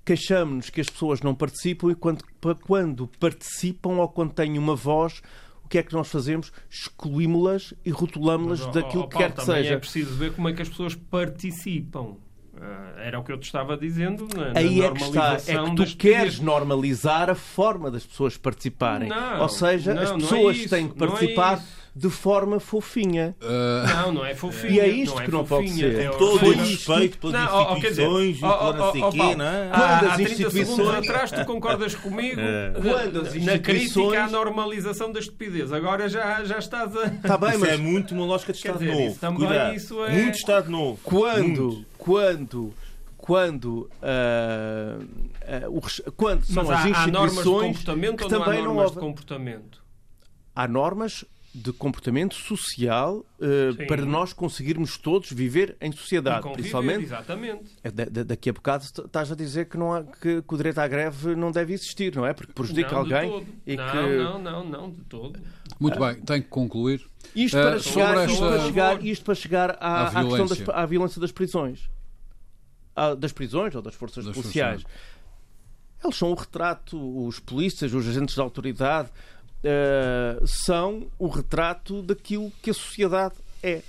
[0.02, 2.24] Queixamos-nos que as pessoas não participam e quando,
[2.64, 5.20] quando participam ou quando têm uma voz,
[5.62, 6.50] o que é que nós fazemos?
[6.70, 9.74] Excluímos-las e rotulamos-las Mas, daquilo que quer que também seja.
[9.74, 12.16] É preciso ver como é que as pessoas participam.
[12.60, 15.64] Ah, era o que eu te estava dizendo na, na Aí é que está, é
[15.64, 19.08] que tu queres normalizar a forma das pessoas participarem.
[19.08, 21.62] Não, Ou seja, não, as é pessoas isso, têm que é participar.
[21.98, 23.34] De forma fofinha.
[23.42, 24.72] Ah, Não, não é fofinho.
[24.72, 26.00] E é isto é que não pode fofinha, ser.
[26.00, 29.10] é Todo o foi respeito pelas Não, instituições e ó, ó, pela não sei ó,
[29.10, 29.68] quê, Paulo, não é?
[29.72, 32.70] Há, há 30 instituições- segundos atrás tu concordas comigo É.
[32.70, 35.72] na- Quando as na crítica instituições- à normalização da estupidez.
[35.72, 37.06] Agora já, já estás a...
[37.06, 39.06] Está bem, Isso mas é muito uma lógica de Estado dizer, Novo.
[39.08, 39.74] isso também, Cuidado.
[39.74, 41.00] isso é- Muito Estado Novo.
[41.02, 41.84] quando, Muito.
[41.98, 42.74] quando,
[43.16, 44.98] quando, ah,
[45.42, 45.80] ah, o
[46.12, 48.62] quando são Mas as há, há normas de instituições comportamento que ou não há também
[48.62, 49.82] não normas de comportamento?
[50.54, 51.24] há normas
[51.54, 56.42] de comportamento social uh, para nós conseguirmos todos viver em sociedade.
[56.42, 57.04] Conviver, principalmente.
[57.04, 57.64] Exatamente.
[57.82, 60.86] É, daqui a bocado estás a dizer que, não há, que, que, o direito à
[60.86, 62.34] greve não deve existir, não é?
[62.34, 63.46] Porque prejudica não, alguém.
[63.66, 64.16] E não, que...
[64.16, 65.40] não, não, não, de todo.
[65.80, 67.04] Muito bem, tenho que concluir.
[67.34, 68.32] Isto para, uh, chegar, esta...
[68.32, 71.90] isto para chegar, isto para chegar à, à questão das, à violência das prisões.
[72.94, 74.82] À, das prisões ou das forças das policiais.
[74.82, 75.18] Forças.
[76.04, 79.10] Eles são o retrato, os polícias, os agentes de autoridade,
[79.64, 83.82] uh, são o retrato daquilo que a sociedade é.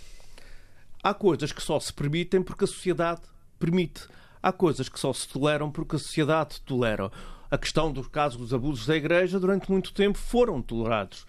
[1.01, 3.21] Há coisas que só se permitem porque a sociedade
[3.57, 4.07] permite.
[4.41, 7.11] Há coisas que só se toleram porque a sociedade tolera.
[7.51, 11.25] A questão dos casos dos abusos da Igreja durante muito tempo foram tolerados.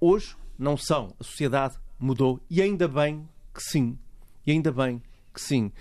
[0.00, 1.14] Hoje não são.
[1.20, 3.98] A sociedade mudou e ainda bem que sim.
[4.46, 5.02] E ainda bem
[5.32, 5.72] que sim.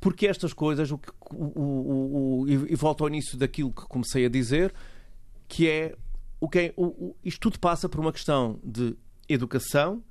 [0.00, 1.00] Porque estas coisas, o,
[1.32, 4.72] o, o, e volto ao início daquilo que comecei a dizer,
[5.48, 5.96] que é
[6.40, 8.96] o que é, o, o, isto tudo passa por uma questão de
[9.28, 10.02] educação,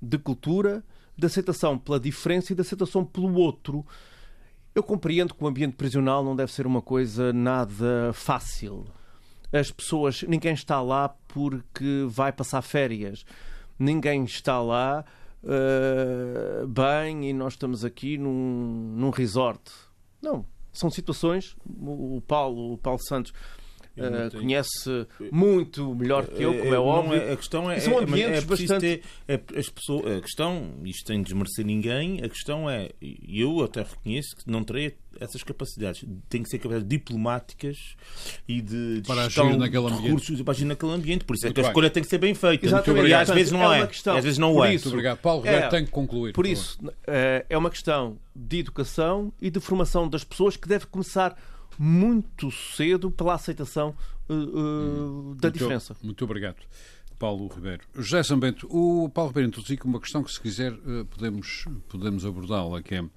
[0.00, 0.84] de cultura,
[1.16, 3.86] de aceitação pela diferença e de aceitação pelo outro.
[4.74, 8.84] Eu compreendo que o ambiente prisional não deve ser uma coisa nada fácil.
[9.52, 13.24] As pessoas, ninguém está lá porque vai passar férias.
[13.78, 15.04] Ninguém está lá
[15.42, 19.62] uh, bem e nós estamos aqui num, num resort.
[20.20, 20.44] Não.
[20.72, 21.56] São situações.
[21.64, 23.32] O Paulo, o Paulo Santos
[23.96, 27.14] Uh, conhece muito melhor que eu, como é, é óbvio.
[27.14, 28.80] É, a questão é, são ambientes é, bastante.
[28.80, 33.64] Ter, é, as pessoas, a questão, isto sem desmerecer ninguém, a questão é, e eu
[33.64, 36.04] até reconheço que não terei essas capacidades.
[36.28, 37.96] Tem que ser capacidades diplomáticas
[38.46, 40.02] e de, para agir naquele ambiente.
[40.02, 41.24] recursos para agir naquele ambiente.
[41.24, 42.66] Por isso é que a escolha tem que ser bem feita.
[42.66, 43.08] Exatamente.
[43.08, 43.80] E às vezes não é.
[43.80, 44.10] é.
[44.10, 44.74] Às vezes não é.
[44.74, 45.18] Isso, obrigado.
[45.18, 46.32] Paulo é, tem que concluir.
[46.32, 50.86] Por isso, é, é uma questão de educação e de formação das pessoas que deve
[50.86, 51.36] começar
[51.78, 53.94] muito cedo pela aceitação
[54.28, 55.96] uh, uh, da muito, diferença.
[56.02, 56.56] Muito obrigado.
[57.18, 57.82] Paulo Ribeiro.
[57.94, 62.82] José Sambento, o Paulo Ribeiro introduziu uma questão que, se quiser, uh, podemos, podemos abordá-la,
[62.82, 63.10] que é, uh,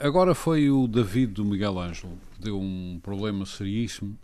[0.00, 4.16] agora foi o David do Miguel Ângelo, que deu um problema seríssimo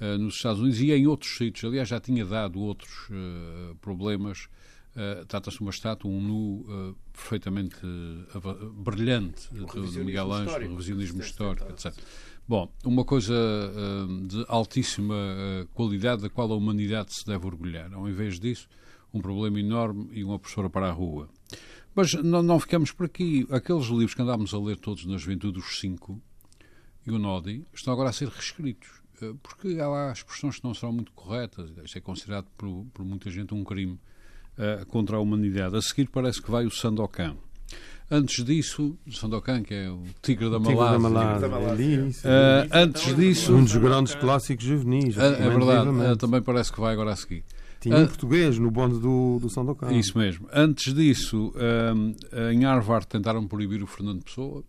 [0.00, 3.08] uh, nos Estados Unidos e em outros sítios, aliás, já tinha dado outros
[3.80, 4.48] problemas,
[5.26, 7.76] trata-se de uma estátua, um nu perfeitamente
[8.76, 11.92] brilhante do Miguel Ângelo, revisionismo histórico, etc.
[12.46, 17.90] Bom, uma coisa uh, de altíssima uh, qualidade da qual a humanidade se deve orgulhar.
[17.94, 18.68] Ao invés disso,
[19.14, 21.30] um problema enorme e uma professora para a rua.
[21.94, 23.46] Mas não, não ficamos por aqui.
[23.50, 26.20] Aqueles livros que andámos a ler todos na juventude, os cinco,
[27.06, 28.90] e o Nodi, estão agora a ser reescritos.
[29.22, 31.70] Uh, porque há lá expressões que não serão muito corretas.
[31.82, 33.98] Isto é considerado por, por muita gente um crime
[34.86, 35.76] contra a humanidade.
[35.76, 37.36] A seguir parece que vai o Sandokan.
[38.10, 41.34] Antes disso, Sandokan, que é o Tigre da Malásia.
[41.34, 42.04] Tigre da Malásia.
[42.04, 43.54] Uh, antes disso.
[43.54, 45.16] Um dos grandes clásicos juvenis.
[45.16, 47.44] É, é verdade, uh, também parece que vai agora a seguir.
[47.80, 49.92] Tinha um português no bonde do, do Sandokan.
[49.92, 50.48] Isso mesmo.
[50.52, 51.52] Antes disso,
[52.50, 54.64] em Harvard tentaram proibir o Fernando Pessoa,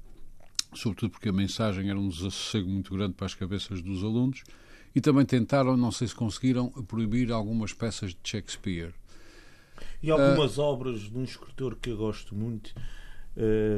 [0.73, 4.43] sobretudo porque a mensagem era um desassossego muito grande para as cabeças dos alunos,
[4.93, 8.93] e também tentaram, não sei se conseguiram, proibir algumas peças de Shakespeare.
[10.03, 12.73] E algumas uh, obras de um escritor que eu gosto muito,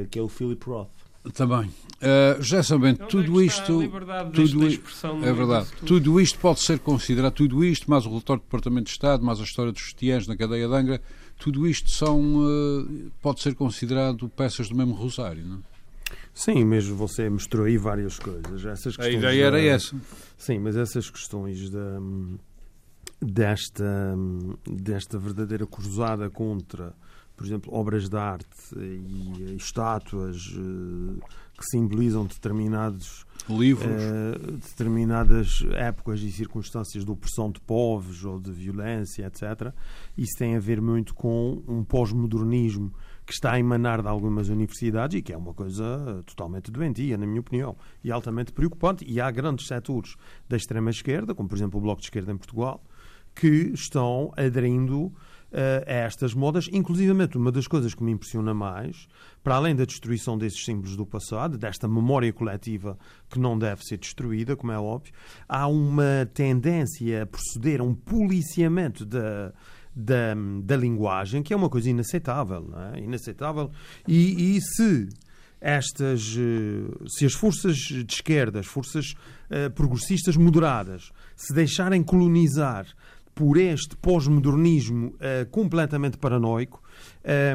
[0.09, 0.89] que é o Philip Roth.
[1.33, 1.67] Também.
[1.67, 3.79] Uh, já sabem, tudo isto.
[4.33, 5.67] Tudo, é verdade.
[5.85, 9.39] Tudo isto pode ser considerado, tudo isto, mais o relatório do Departamento de Estado, mais
[9.39, 11.01] a história dos sutiãs na cadeia de Angra,
[11.37, 15.77] tudo isto são, uh, pode ser considerado peças do mesmo rosário, não é?
[16.33, 18.65] Sim, mesmo você mostrou aí várias coisas.
[18.65, 19.95] Essas a ideia era essa.
[20.37, 21.99] Sim, mas essas questões da,
[23.19, 24.15] desta,
[24.65, 26.93] desta verdadeira cruzada contra
[27.37, 31.25] por exemplo, obras de arte e estátuas eh,
[31.55, 38.51] que simbolizam determinados livros, uh, determinadas épocas e circunstâncias de opressão de povos ou de
[38.51, 39.71] violência, etc.
[40.17, 42.91] Isso tem a ver muito com um pós-modernismo
[43.25, 47.25] que está a emanar de algumas universidades e que é uma coisa totalmente doentia, na
[47.25, 49.05] minha opinião, e altamente preocupante.
[49.07, 50.15] E há grandes setores
[50.49, 52.83] da extrema-esquerda, como por exemplo o Bloco de Esquerda em Portugal,
[53.35, 55.13] que estão aderindo
[55.51, 56.67] a estas modas.
[56.71, 59.07] Inclusivamente, uma das coisas que me impressiona mais,
[59.43, 62.97] para além da destruição desses símbolos do passado, desta memória coletiva
[63.29, 65.13] que não deve ser destruída, como é óbvio,
[65.47, 69.53] há uma tendência a proceder a um policiamento da,
[69.95, 72.69] da, da linguagem, que é uma coisa inaceitável.
[72.93, 72.99] É?
[72.99, 73.71] Inaceitável.
[74.07, 75.09] E, e se
[75.59, 79.15] estas, eh, se as forças de esquerda, as forças
[79.49, 82.85] uh, progressistas moderadas, se deixarem colonizar
[83.37, 86.81] por este pós-modernismo uh, completamente paranoico,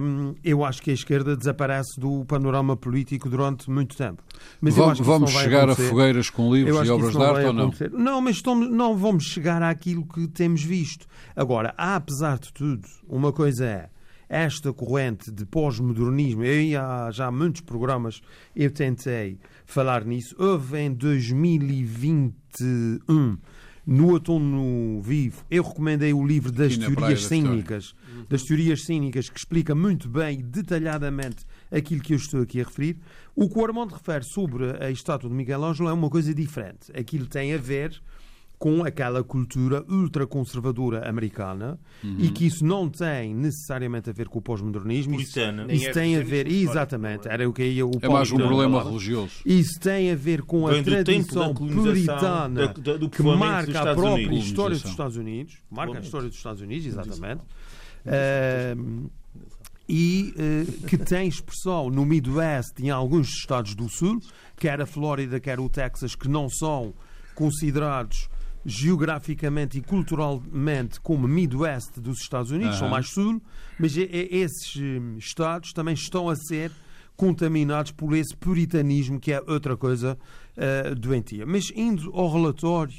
[0.00, 4.22] um, eu acho que a esquerda desaparece do panorama político durante muito tempo.
[4.60, 7.72] Mas vamos, vamos chegar a fogueiras com livros e obras de arte ou não?
[7.90, 11.04] Não, mas estamos, não vamos chegar àquilo que temos visto.
[11.34, 13.90] Agora, há, apesar de tudo, uma coisa é
[14.28, 18.22] esta corrente de pós-modernismo, eu há já muitos programas
[18.54, 20.36] eu tentei falar nisso.
[20.38, 23.36] Houve em 2021
[23.86, 27.94] no Outono Vivo, eu recomendei o livro das teorias cínicas,
[28.28, 32.64] das teorias cínicas, que explica muito bem e detalhadamente aquilo que eu estou aqui a
[32.64, 32.96] referir.
[33.34, 36.92] O que o Armando refere sobre a estátua de Miguel Ângelo é uma coisa diferente.
[36.96, 38.00] Aquilo tem a ver
[38.62, 42.16] com aquela cultura ultraconservadora americana uhum.
[42.20, 45.20] e que isso não tem necessariamente a ver com o pós-modernismo.
[45.20, 45.36] Isso,
[45.68, 49.32] isso tem a ver, exatamente, era o que ia o É mais um problema religioso.
[49.44, 54.46] Isso tem a ver com a tradição puritana da, da, que marca a própria Unidos.
[54.46, 57.42] história dos Estados Unidos, marca a história dos Estados Unidos, exatamente.
[58.06, 59.10] Uh,
[59.88, 64.20] e uh, que tem expressão no Midwest e em alguns estados do Sul,
[64.56, 66.94] quer a Flórida, quer o Texas, que não são
[67.34, 68.30] considerados
[68.64, 73.42] geograficamente e culturalmente como Midwest dos Estados Unidos, são mais sul,
[73.78, 76.70] mas esses hum, estados também estão a ser
[77.16, 80.18] contaminados por esse puritanismo que é outra coisa
[80.56, 81.44] uh, doentia.
[81.44, 82.94] Mas indo ao relatório,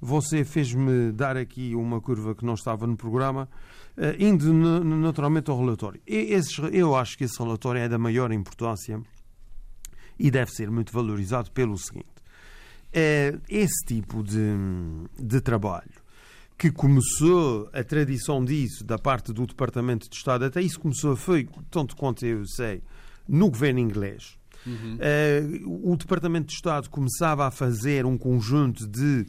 [0.00, 3.48] você fez-me dar aqui uma curva que não estava no programa,
[3.96, 6.00] uh, indo naturalmente ao relatório.
[6.06, 9.00] Esses, eu acho que esse relatório é da maior importância
[10.18, 12.13] e deve ser muito valorizado pelo seguinte é
[13.48, 14.54] esse tipo de,
[15.18, 16.04] de trabalho
[16.56, 21.48] que começou a tradição disso da parte do Departamento de Estado, até isso começou, foi,
[21.70, 22.82] tanto quanto eu sei,
[23.28, 24.38] no governo inglês.
[24.64, 24.96] Uhum.
[24.96, 29.26] Uh, o Departamento de Estado começava a fazer um conjunto de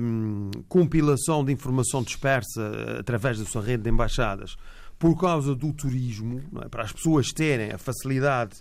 [0.00, 4.56] um, compilação de informação dispersa através da sua rede de embaixadas
[4.98, 6.68] por causa do turismo, é?
[6.68, 8.54] para as pessoas terem a facilidade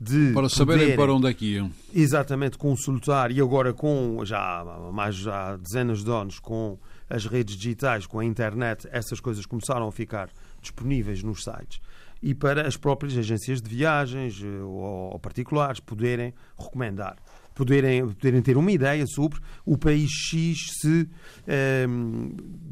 [0.00, 1.70] de para saberem para onde é que iam.
[1.94, 6.78] Exatamente, consultar e agora com já mais já dezenas de anos com
[7.08, 10.28] as redes digitais, com a internet, essas coisas começaram a ficar
[10.60, 11.80] disponíveis nos sites
[12.22, 17.16] e para as próprias agências de viagens eh, ou particulares poderem recomendar,
[17.56, 21.08] poderem, poderem ter uma ideia sobre o país X se
[21.48, 21.86] eh,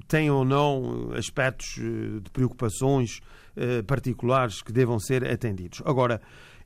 [0.06, 3.20] tem ou não aspectos eh, de preocupações
[3.56, 5.80] eh, particulares que devam ser atendidos.
[5.86, 6.20] Agora,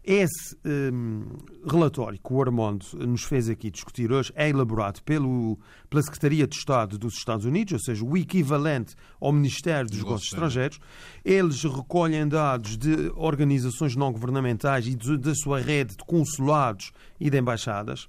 [0.04, 1.24] esse um,
[1.70, 5.58] relatório que o Armando nos fez aqui discutir hoje é elaborado pelo,
[5.90, 10.32] pela Secretaria de Estado dos Estados Unidos, ou seja, o equivalente ao Ministério dos Negócios
[10.32, 10.80] Estrangeiros.
[11.24, 17.28] Eles recolhem dados de organizações não governamentais e de, da sua rede de consulados e
[17.28, 18.08] de embaixadas.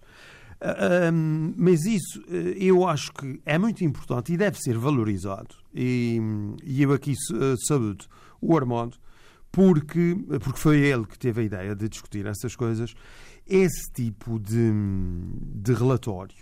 [1.14, 5.56] Um, mas isso eh, eu acho que é muito importante e deve ser valorizado.
[5.74, 6.20] E,
[6.64, 7.14] e eu aqui
[7.66, 8.06] saúdo
[8.42, 8.98] o Armando
[9.52, 12.94] porque, porque foi ele que teve a ideia de discutir essas coisas.
[13.48, 14.72] Esse tipo de,
[15.56, 16.36] de relatório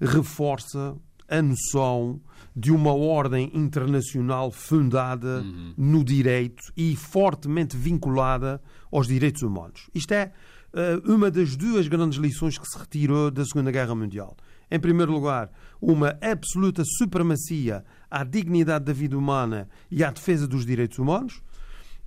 [0.00, 0.96] reforça
[1.28, 2.20] a noção
[2.54, 5.74] de uma ordem internacional fundada uhum.
[5.76, 8.60] no direito e fortemente vinculada
[8.92, 9.88] aos direitos humanos.
[9.94, 10.32] Isto é
[10.72, 14.36] uh, uma das duas grandes lições que se retirou da Segunda Guerra Mundial.
[14.70, 15.50] Em primeiro lugar,
[15.80, 21.42] uma absoluta supremacia à dignidade da vida humana e à defesa dos direitos humanos.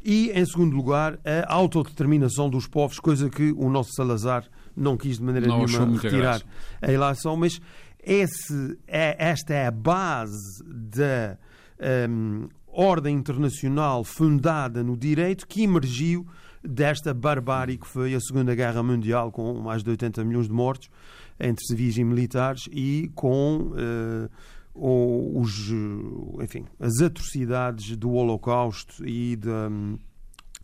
[0.03, 4.45] E, em segundo lugar, a autodeterminação dos povos, coisa que o nosso Salazar
[4.75, 6.41] não quis de maneira não nenhuma retirar
[6.81, 7.59] a eleição, mas
[7.99, 11.37] esse é, esta é a base da
[12.09, 16.25] um, ordem internacional fundada no direito que emergiu
[16.63, 20.89] desta barbárie que foi a Segunda Guerra Mundial, com mais de 80 milhões de mortos
[21.39, 24.29] entre civis e militares e com uh,
[24.77, 25.69] ou os,
[26.41, 29.47] enfim, as atrocidades do Holocausto e de,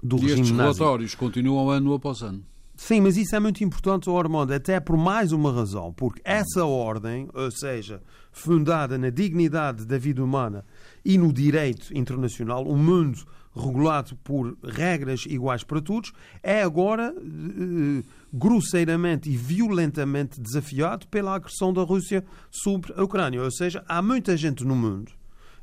[0.02, 2.44] do e regime estes relatórios continuam ano após ano.
[2.76, 7.30] Sim, mas isso é muito importante, Armando, até por mais uma razão, porque essa ordem,
[7.34, 8.02] ou seja,
[8.32, 10.66] fundada na dignidade da vida humana
[11.06, 18.04] e no direito internacional, o mundo regulado por regras iguais para todos, é agora eh,
[18.34, 23.42] grosseiramente e violentamente desafiado pela agressão da Rússia sobre a Ucrânia.
[23.42, 25.12] Ou seja, há muita gente no mundo,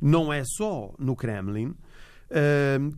[0.00, 1.74] não é só no Kremlin,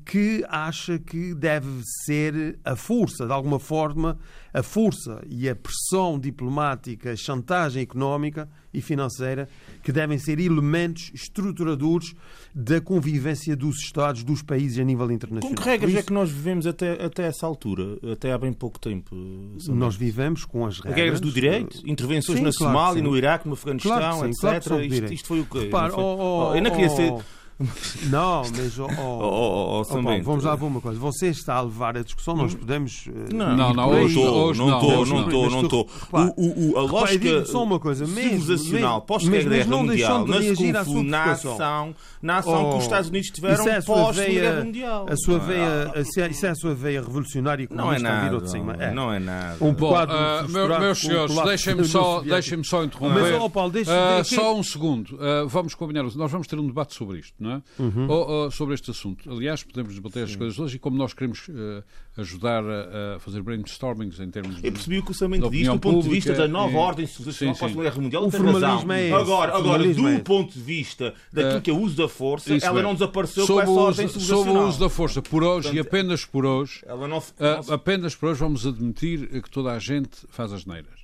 [0.05, 1.69] que acha que deve
[2.05, 4.19] ser a força, de alguma forma,
[4.53, 9.49] a força e a pressão diplomática, a chantagem económica e financeira
[9.83, 12.15] que devem ser elementos estruturadores
[12.55, 15.57] da convivência dos Estados, dos países a nível internacional.
[15.57, 17.99] Com que regras é isso, que nós vivemos até, até essa altura?
[18.13, 19.17] Até há bem pouco tempo.
[19.59, 19.81] Samuel?
[19.81, 20.97] nós vivemos com as regras.
[20.97, 21.81] Regras do direito?
[21.87, 24.69] Intervenções Sim, na claro que Somália, no Iraque, no Afeganistão, Claro que sim, etc.
[24.69, 25.59] claro que isto, isto foi o quê?
[25.61, 27.13] Repara, Não foi- oh, oh, eu não queria ser.
[28.11, 30.99] Não, mas oh, oh, Oh, oh, oh, oh, Paulo, vamos lá ver uma coisa.
[30.99, 33.05] Você está a levar a discussão, nós podemos.
[33.09, 35.25] eh, Não, Não, não, hoje- hoje não não, estou, não não.
[35.27, 35.89] estou, Mas não estou.
[36.01, 39.71] repara, O- o- A lógica só uma coisa, mesmo- civilizacional mesmo- pós-Segunda mas- mas Guerra
[39.71, 42.59] não Mundial deixando de não se reagir à sua confunde na ação, na ação que
[42.75, 45.07] Oh, os Estados Unidos tiveram é a sua pós-Segunda veia- Guerra Mundial.
[45.09, 47.85] A sua Ah, veia, a- se é- isso é a sua veia revolucionária e Não
[47.93, 48.35] é comunista a vir nada.
[48.35, 48.73] ao de cima.
[48.79, 48.91] É.
[48.93, 49.57] Não é nada.
[49.61, 52.35] Um quadro ah, meus com senhores, deixem-me só, Soviética.
[52.35, 53.21] deixem só interromper.
[53.23, 55.17] Mas, oh, Paulo, deixa- Ah, deixa- só um segundo.
[55.21, 56.03] Ah, vamos combinar.
[56.03, 57.52] Nós vamos ter um debate sobre isto, não é?
[57.79, 58.09] Uhum.
[58.09, 59.29] Ou- ou sobre este assunto.
[59.31, 61.83] Aliás, podemos debater as coisas hoje e como nós queremos ah,
[62.21, 64.67] ajudar a, a fazer brainstormings em termos de.
[64.67, 67.07] Eu percebi o que o Samento opinião do ponto de vista da nova e- ordem
[67.07, 67.47] Sim, sim.
[67.49, 68.23] pós-Segunda Guerra Mundial.
[68.27, 68.53] O tem razão.
[68.61, 69.15] formalismo é esse.
[69.15, 72.55] Agora, agora do é ponto de vista daquilo Ah, que é o uso da força,
[72.55, 72.89] Isso ela mesmo.
[72.89, 74.65] não desapareceu Sob com essa ordem uso, sob civilizacional.
[74.65, 77.19] o uso da força por hoje e Portanto, apenas por hoje, Ela não...
[77.19, 81.02] ah, apenas por hoje vamos admitir que toda a gente faz as neiras.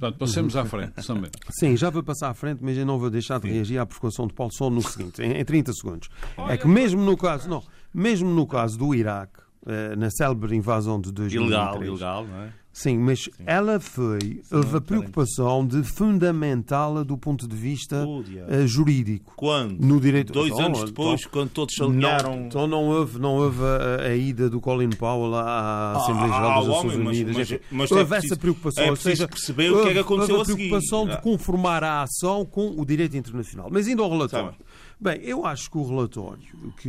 [0.00, 1.30] Portanto, passemos à frente, também.
[1.50, 4.26] Sim, já vou passar à frente, mas eu não vou deixar de reagir à provocação
[4.26, 6.08] de Paulo só no seguinte, em, em 30 segundos.
[6.48, 10.98] É que mesmo no caso, não, mesmo no caso do Iraque, eh, na célebre invasão
[10.98, 12.52] de 2003, Ilegal, ilegal, não é?
[12.72, 18.64] Sim, mas ela foi, houve a preocupação de fundamentá-la do ponto de vista Oh, eh,
[18.66, 19.32] jurídico.
[19.36, 19.84] Quando?
[19.84, 22.46] No direito Dois Então, anos depois, então, quando todos se alinharam...
[22.46, 26.54] então não houve, não houve a, a ida do Colin Powell à Assembleia Geral Ah,
[26.60, 27.36] das Nações mas- Unidas.
[27.50, 28.84] mas- mas é houve preciso- essa preocupação.
[28.84, 31.16] é ou seja, perceber o que é que houve- aconteceu houve a a preocupação Ah.
[31.16, 33.68] de conformar a ação com o direito internacional.
[33.70, 34.50] Mas indo ao relatório.
[34.52, 34.64] Tá
[35.00, 36.38] Bem, eu acho que o relatório
[36.78, 36.88] que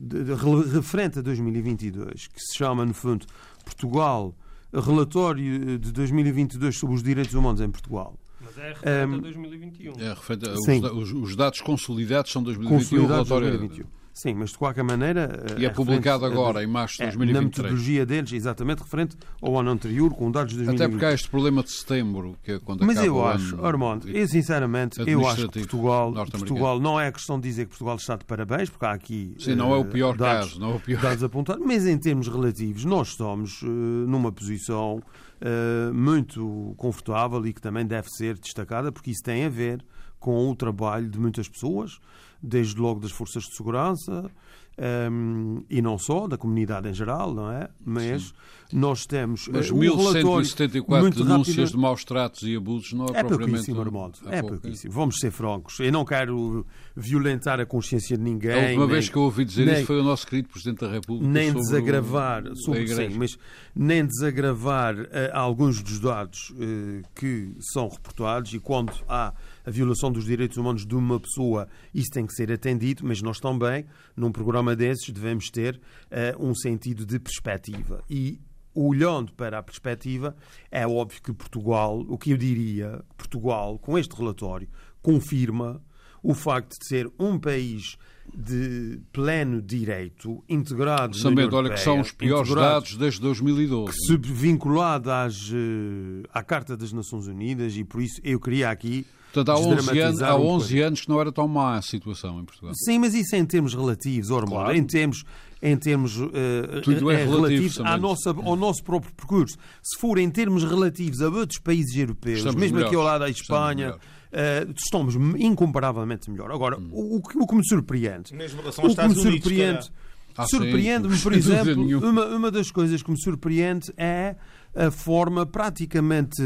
[0.00, 3.24] de- de- re- referente a 2022, que se chama, no fundo,
[3.64, 4.34] Portugal,
[4.80, 8.14] relatório de 2022 sobre os direitos humanos em Portugal.
[8.40, 9.92] Mas é referente Ehm, a 2021.
[10.00, 14.01] É, referente os, os- os dados consolidados são 2021, o Consolidados de relatório 2021.
[14.14, 15.44] Sim, mas de qualquer maneira.
[15.58, 17.44] e é publicado referente a- agora, em março de é, na 2023.
[17.44, 20.82] metodologia deles, exatamente referente ao ano anterior, com dados de 2020.
[20.84, 24.08] Até porque há este problema de setembro, que é quando Mas eu acho, ano Armando,
[24.08, 26.12] eu sinceramente, eu acho que Portugal.
[26.30, 29.34] Portugal não é questão de dizer que Portugal está de parabéns, porque há aqui.
[29.38, 31.00] Sim, não é o eh, pior dados, caso, não é o pior.
[31.00, 35.02] dados apontados, mas em termos relativos, nós estamos eh, numa posição
[35.40, 39.82] eh, muito confortável e que também deve ser destacada, porque isso tem a ver
[40.20, 41.98] com o trabalho de muitas pessoas,
[42.42, 44.30] desde logo das forças de segurança.
[44.78, 47.68] ehm, e não só, da comunidade em geral, não é?
[47.84, 48.32] Mas
[48.72, 52.92] nós temos Mas eh, o relatório 1174 muito denúncias rapidamente- de maus tratos e abusos
[52.94, 54.14] não é, é pouquíssimo, Armando.
[54.26, 54.56] é É pouco.
[54.58, 54.90] pouquíssimo.
[54.94, 55.78] Vamos ser francos.
[55.78, 56.64] Eu não quero
[56.96, 58.50] violentar a consciência de ninguém.
[58.54, 60.80] A última nem- vez que eu ouvi dizer nem- isso foi o nosso querido Presidente
[60.80, 63.36] da República nem o- desagravar a sobre sim, mas
[63.76, 69.34] nem desagravar eh, alguns dos dados eh, que são reportados e quando há
[69.64, 73.38] a violação dos direitos humanos de uma pessoa isso tem que ser atendido mas nós
[73.38, 73.86] também
[74.16, 78.40] num programa desses devemos ter eh, um sentido de perspectiva e
[78.74, 80.34] olhando para a perspectiva
[80.70, 84.68] é óbvio que Portugal o que eu diria Portugal com este relatório
[85.02, 85.82] confirma
[86.22, 87.98] o facto de ser um país
[88.34, 93.20] de pleno direito, integrado na Samento, União olha que são Europeia, os piores dados desde
[93.20, 93.92] 2012.
[94.06, 99.48] Subvinculado às, eh, à Carta das Nações Unidas e por isso eu queria aqui Portanto,
[99.50, 100.86] há 11, anos, há um 11 bocadinho.
[100.86, 102.74] anos que não era tão má a situação em Portugal.
[102.74, 104.50] Sim, mas isso é em termos relativos, Armando.
[104.50, 104.76] Claro.
[104.76, 105.24] Em termos,
[105.62, 109.56] em termos eh, Tudo é eh, relativo, relativos à nossa, ao nosso próprio percurso.
[109.82, 113.10] Se for em termos relativos a outros países europeus, Estamos mesmo aqui ao melhores.
[113.10, 114.02] lado da Estamos Espanha, melhores.
[114.32, 116.50] eh, estamos incomparavelmente melhor.
[116.50, 119.08] Agora, o, o que- o que me surpreende Mesmo em relação aos o que me
[119.12, 119.90] Estados Unidos, surpreende.
[120.36, 124.34] Ah, surpreende-me, por exemplo, uma, uma das coisas que me surpreende é
[124.74, 126.42] a forma praticamente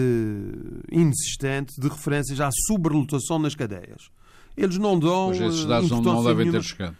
[0.90, 4.10] inexistente de referências à sobrelotação nas cadeias.
[4.56, 6.58] Eles não dão Pois esses eh, dados não, não devem nenhuma.
[6.60, 6.96] ter chegado.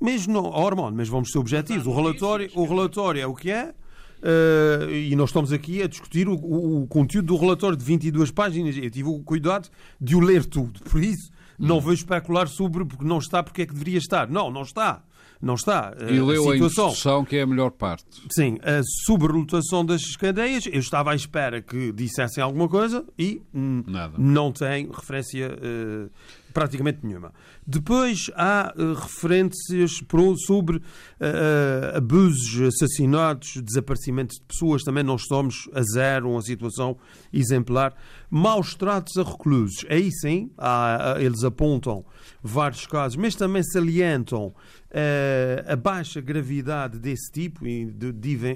[0.00, 1.86] Mas não, oh, Armando, mas vamos ser objetivos.
[1.86, 3.74] O relatório, o relatório é o que é.
[4.22, 8.30] eh, e nós estamos aqui a discutir o, o- o conteúdo do relatório de 22
[8.30, 8.76] páginas.
[8.76, 9.68] Eu tive o cuidado
[10.00, 10.80] de o ler tudo.
[10.82, 14.28] Por isso, não vou especular sobre porque não está, porque é que deveria estar.
[14.28, 15.02] Não, não está.
[15.42, 15.92] Não está.
[15.98, 18.04] Eh, E leu a situação, instrução, que é a melhor parte.
[18.32, 24.14] Sim, a sobrelotação das cadeias, eu estava à espera que dissessem alguma coisa e Nada.
[24.16, 26.08] não tem referência eh,
[26.54, 27.32] praticamente nenhuma.
[27.66, 30.00] Depois há eh, referências
[30.46, 30.82] sobre
[31.20, 34.82] eh, abusos, assassinatos, desaparecimento de pessoas.
[34.82, 36.96] Também não estamos a zero, uma situação
[37.32, 37.94] exemplar.
[38.28, 39.86] maus tratos a reclusos.
[39.88, 42.04] Aí sim, há, eles apontam
[42.42, 47.92] vários casos, mas também salientam uh, a baixa gravidade desse tipo e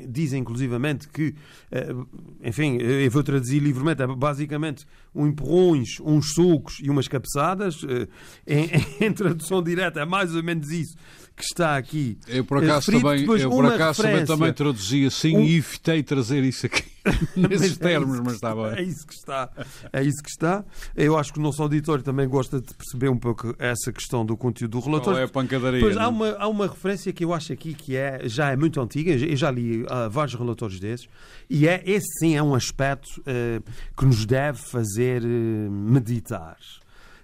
[0.09, 1.35] dizem, inclusivamente que,
[1.73, 2.07] uh,
[2.43, 7.83] enfim, eu vou traduzir livremente, é basicamente um empurrões, uns socos e umas cabeçadas.
[7.83, 8.09] Uh,
[8.47, 8.69] em,
[9.05, 10.97] em tradução direta é mais ou menos isso
[11.37, 12.19] que está aqui.
[12.27, 15.43] Eu por acaso, também, eu, por acaso também, também traduzi assim um...
[15.43, 16.85] e evitei trazer isso aqui
[17.37, 18.79] nesses é termos, mas está bem.
[18.79, 19.51] É isso que está.
[19.93, 20.65] É isso que está.
[20.97, 24.35] Eu acho que o nosso auditório também gosta de perceber um pouco essa questão do
[24.35, 25.13] conteúdo do relatório.
[25.13, 25.81] Qual é a pancadaria?
[25.81, 26.09] Pois, há, é?
[26.09, 29.37] uma, há uma referência que eu acho aqui que é, já é muito antiga, eu
[29.37, 31.07] já li uh, vários relatórios desses,
[31.51, 33.63] e é, esse sim é um aspecto uh,
[33.97, 36.57] que nos deve fazer uh, meditar.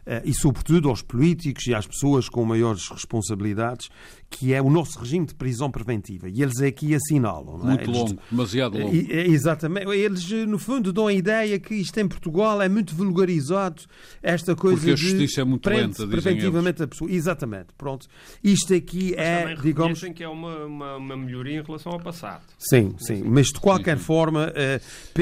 [0.05, 3.88] Eh, e, sobretudo, aos políticos e às pessoas com maiores responsabilidades,
[4.33, 6.28] que é o nosso regime de prisão preventiva.
[6.28, 7.59] E eles aqui assinalam.
[7.59, 7.68] Não é?
[7.74, 8.95] Muito eles, longo, demasiado longo.
[8.95, 9.91] Exatamente.
[9.91, 13.83] Eles, no fundo, dão a ideia que isto em Portugal é muito vulgarizado,
[14.22, 17.11] esta coisa Porque a justiça é muito lenta, preventivamente a pessoa.
[17.11, 17.66] Exatamente.
[17.76, 18.07] Pronto.
[18.43, 20.01] Isto aqui mas é, digamos...
[20.01, 22.43] que é uma, uma, uma, melhoria em relação ao passado.
[22.59, 23.22] Sim, sim.
[23.24, 24.80] Mas, de qualquer sim, forma, eh,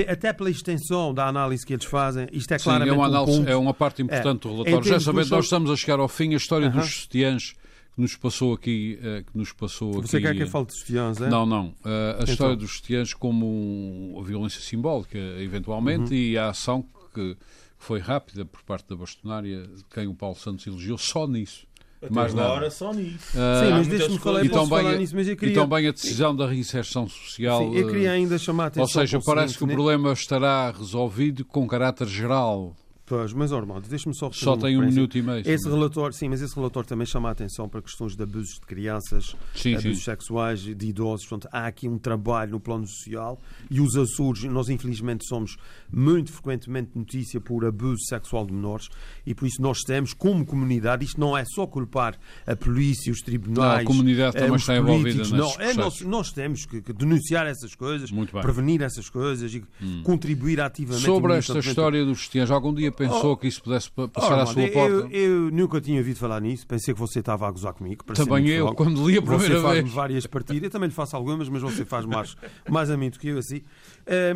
[0.08, 3.32] até pela extensão da análise que eles fazem, isto é claramente sim, é uma, análise,
[3.32, 5.98] um ponto, é uma parte importante é, do relatório já sabendo, nós estamos a chegar
[5.98, 6.32] ao fim.
[6.32, 6.80] A história uh -huh.
[6.80, 7.54] dos sutiãs
[8.00, 8.98] que nos passou aqui.
[9.00, 11.28] Uh, que nos passou Você aqui, quer que eu fale de sutiãs, é?
[11.28, 11.66] Não, não.
[11.66, 11.88] Uh,
[12.18, 12.32] a então.
[12.32, 16.30] história dos sutiãs como a violência simbólica, eventualmente, uh -huh.
[16.30, 16.84] e a ação
[17.14, 17.36] que
[17.78, 21.66] foi rápida por parte da bastonária, de quem o Paulo Santos elogiou, só nisso.
[22.02, 22.70] Até mais agora nada.
[22.70, 23.36] só nisso.
[23.36, 25.52] Uh, Sim, mas deixa-me falar, bem, falar nisso, mas eu queria...
[25.52, 27.60] E também a decisão da reinserção social.
[27.60, 31.44] Sim, eu queria ainda chamar a atenção Ou seja, parece que o problema estará resolvido
[31.44, 32.74] com caráter geral.
[33.10, 35.42] Pois, mas Ormond, deixa-me só Só tem um minuto e meio.
[35.44, 38.60] Esse relatório, sim, mas esse relatório também chama a atenção para questões de abusos de
[38.60, 40.04] crianças, sim, abusos sim.
[40.04, 41.26] sexuais, de idosos.
[41.26, 45.56] Portanto, há aqui um trabalho no plano social e os Açores, nós infelizmente somos
[45.92, 48.86] muito frequentemente notícia por abuso sexual de menores
[49.26, 53.22] e por isso nós temos, como comunidade, isto não é só culpar a polícia, os
[53.22, 53.58] tribunais.
[53.58, 57.74] Não, a comunidade também está envolvida não, é, nós, nós, temos que, que, denunciar essas
[57.74, 58.08] coisas,
[58.40, 60.04] prevenir essas coisas e hum.
[60.04, 61.04] contribuir ativamente.
[61.04, 64.46] Sobre esta história dos cristianos, algum dia pensou oh, que isso pudesse passar oh, à
[64.46, 65.14] sua eu, porta?
[65.14, 68.04] Eu, nunca tinha ouvido falar nisso, pensei que você estava a gozar comigo.
[68.04, 69.62] Também eu, quando li a primeira você vez.
[69.62, 72.36] faz várias partidas, eu também lhe faço algumas, mas você faz mais,
[72.68, 73.62] mais a mim do que eu assim.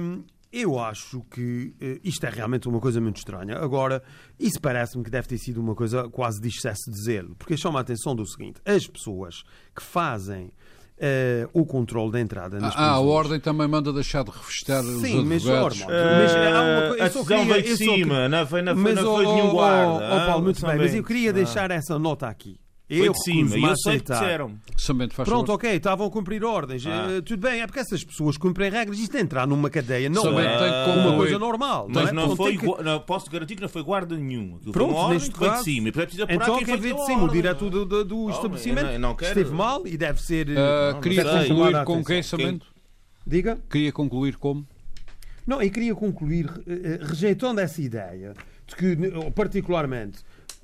[0.01, 3.59] Um, eu acho que uh, isto é realmente uma coisa muito estranha.
[3.59, 4.03] Agora,
[4.39, 7.81] isso parece-me que deve ter sido uma coisa quase de excesso de zelo, porque chama
[7.81, 9.43] a atenção do seguinte: as pessoas
[9.75, 10.53] que fazem
[10.97, 15.01] Uh, o controle da entrada nas Ah, a ordem também manda deixar de revestir os
[15.01, 15.79] Sim, mas, advogados.
[15.79, 19.51] Sim, mas, uh, a decisão veio de cima, não foi, não foi, não foi nenhum
[19.51, 19.93] guarda.
[19.93, 22.61] Oh, oh, Paulo, muito bem, mas eu queria deixar essa nota aqui.
[22.87, 24.59] Foi eu de cima, e eu sei que disseram.
[25.11, 25.55] faz Pronto, favor.
[25.55, 26.87] ok, estavam a cumprir ordens.
[26.87, 27.07] Ah.
[27.09, 28.99] Uh, tudo bem, é porque essas pessoas cumprem regras.
[28.99, 31.87] Isto é entrar numa cadeia não Somente é tem uma coisa normal.
[31.89, 32.27] Mas não, é?
[32.27, 32.67] não foi, que...
[32.67, 34.57] não, posso garantir que não foi guarda nenhum.
[34.57, 35.93] Aquilo Pronto, foi neste foi caso, de cima.
[35.93, 39.17] Precisa então quem veio de cima, o diretor do, do, do oh, estabelecimento, não, não
[39.19, 40.49] esteve mal e deve ser...
[40.51, 42.67] Uh, queria concluir com quem, Samento?
[43.27, 43.59] Diga?
[43.71, 44.67] Queria concluir como?
[45.47, 48.35] Não, eu queria concluir uh, rejeitando essa ideia
[48.67, 48.97] de que,
[49.35, 50.19] particularmente,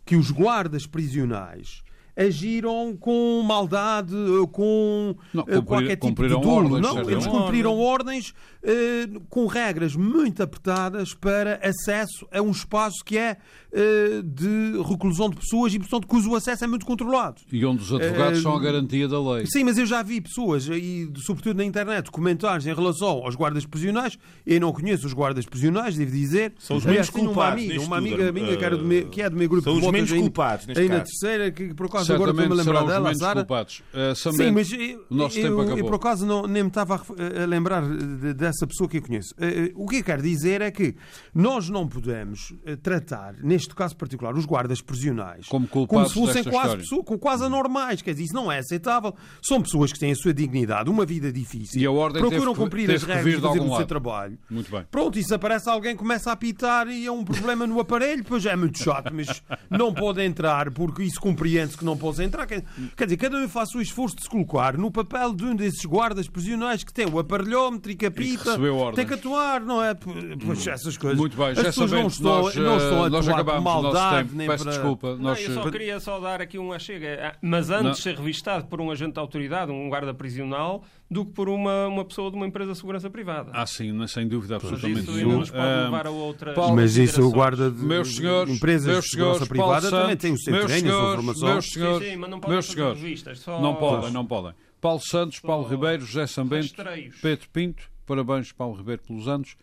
[0.05, 1.83] que os guardas prisionais
[2.21, 4.15] agiram com maldade,
[4.53, 6.79] com não, cumprir, qualquer tipo de dolo.
[6.79, 13.17] Não, eles cumpriram ordens uh, com regras muito apertadas para acesso a um espaço que
[13.17, 13.39] é
[13.73, 17.41] uh, de reclusão de pessoas e, portanto, cujo acesso é muito controlado.
[17.53, 19.47] E onde os advogados uh, são a garantia da lei.
[19.47, 23.67] Sim, mas eu já vi pessoas, e sobretudo na internet, comentários em relação aos guardas
[23.67, 24.19] prisionais.
[24.47, 26.53] Eu não conheço os guardas prisionais, devo dizer.
[26.59, 27.41] São os menos culpados.
[27.41, 29.79] Uma amiga, uma amiga minha que, era do meu, que é do meu grupo são
[29.79, 32.85] de os menos culpados, aí, aí na terceira, que por acaso agora estou-me a lembrar
[32.85, 33.47] dela, Sara.
[33.51, 35.79] Uh, Sim, mas eu, o nosso eu, tempo acabou.
[35.79, 39.03] Eu, por acaso não, nem me estava a, a lembrar de, dessa pessoa que eu
[39.03, 39.35] conheço.
[39.35, 40.95] Uh, o que eu quero dizer é que
[41.35, 46.45] nós não podemos uh, tratar, neste caso particular, os guardas prisionais como, como se fossem
[46.45, 48.03] quase, pessoas, quase anormais.
[48.03, 49.15] Quer dizer, isso não é aceitável.
[49.43, 51.81] São pessoas que têm a sua dignidade, uma vida difícil.
[51.81, 54.39] E a ordem procuram cumprir as regras e fazer o seu trabalho.
[54.51, 54.85] Muito bem.
[54.91, 58.45] Pronto, e se aparece alguém começa a apitar e é um problema no aparelho, pois
[58.47, 62.47] é muito chato, mas não pode entrar porque isso compreende-se que não pode entrar.
[62.47, 62.65] Quer,
[62.97, 65.85] quer dizer, cada um faz o esforço de se colocar no papel de um desses
[65.85, 69.95] guardas prisionais que tem o aparelhómetro e que apita, que tem que atuar, não é?
[69.95, 71.19] Pois essas coisas.
[71.19, 73.83] Muito bem, As já pessoas não estão, nós, não estão a nós atuar acabamos com
[73.83, 74.37] maldade, tempo.
[74.39, 74.73] nem Peço para...
[74.73, 75.17] desculpa.
[75.17, 77.37] Não, eu só queria só dar aqui uma chega.
[77.43, 81.33] Mas antes de ser revistado por um agente de autoridade, um guarda prisional, do que
[81.33, 83.51] por uma, uma pessoa de uma empresa de segurança privada.
[83.53, 85.07] Ah, sim, sem dúvida, absolutamente.
[85.07, 88.87] Mas isso nos pode levar a outras Mas isso o guarda de meus senhores, empresas
[88.87, 91.49] meus de segurança privada Santos, também tem o seu treino, a sua formação.
[91.49, 93.61] Meus senhores, sim, sim, mas não podem meus senhores, revistas, só...
[93.61, 94.53] não podem, não podem.
[94.81, 96.75] Paulo Santos, Paulo Ribeiro, José Sambento,
[97.21, 99.57] Pedro Pinto, parabéns Paulo Ribeiro pelos anos.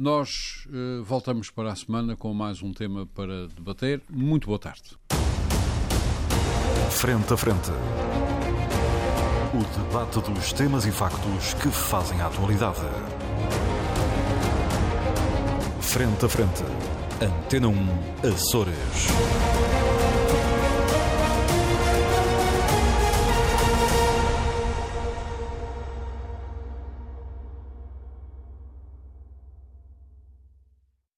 [0.00, 4.00] Nós uh, voltamos para a semana com mais um tema para debater.
[4.08, 4.96] Muito boa tarde.
[6.90, 7.70] Frente a frente.
[9.52, 12.80] O debate dos temas e factos que fazem a atualidade.
[15.82, 16.62] Frente a frente.
[17.20, 17.74] Antena 1
[18.26, 19.49] Açores.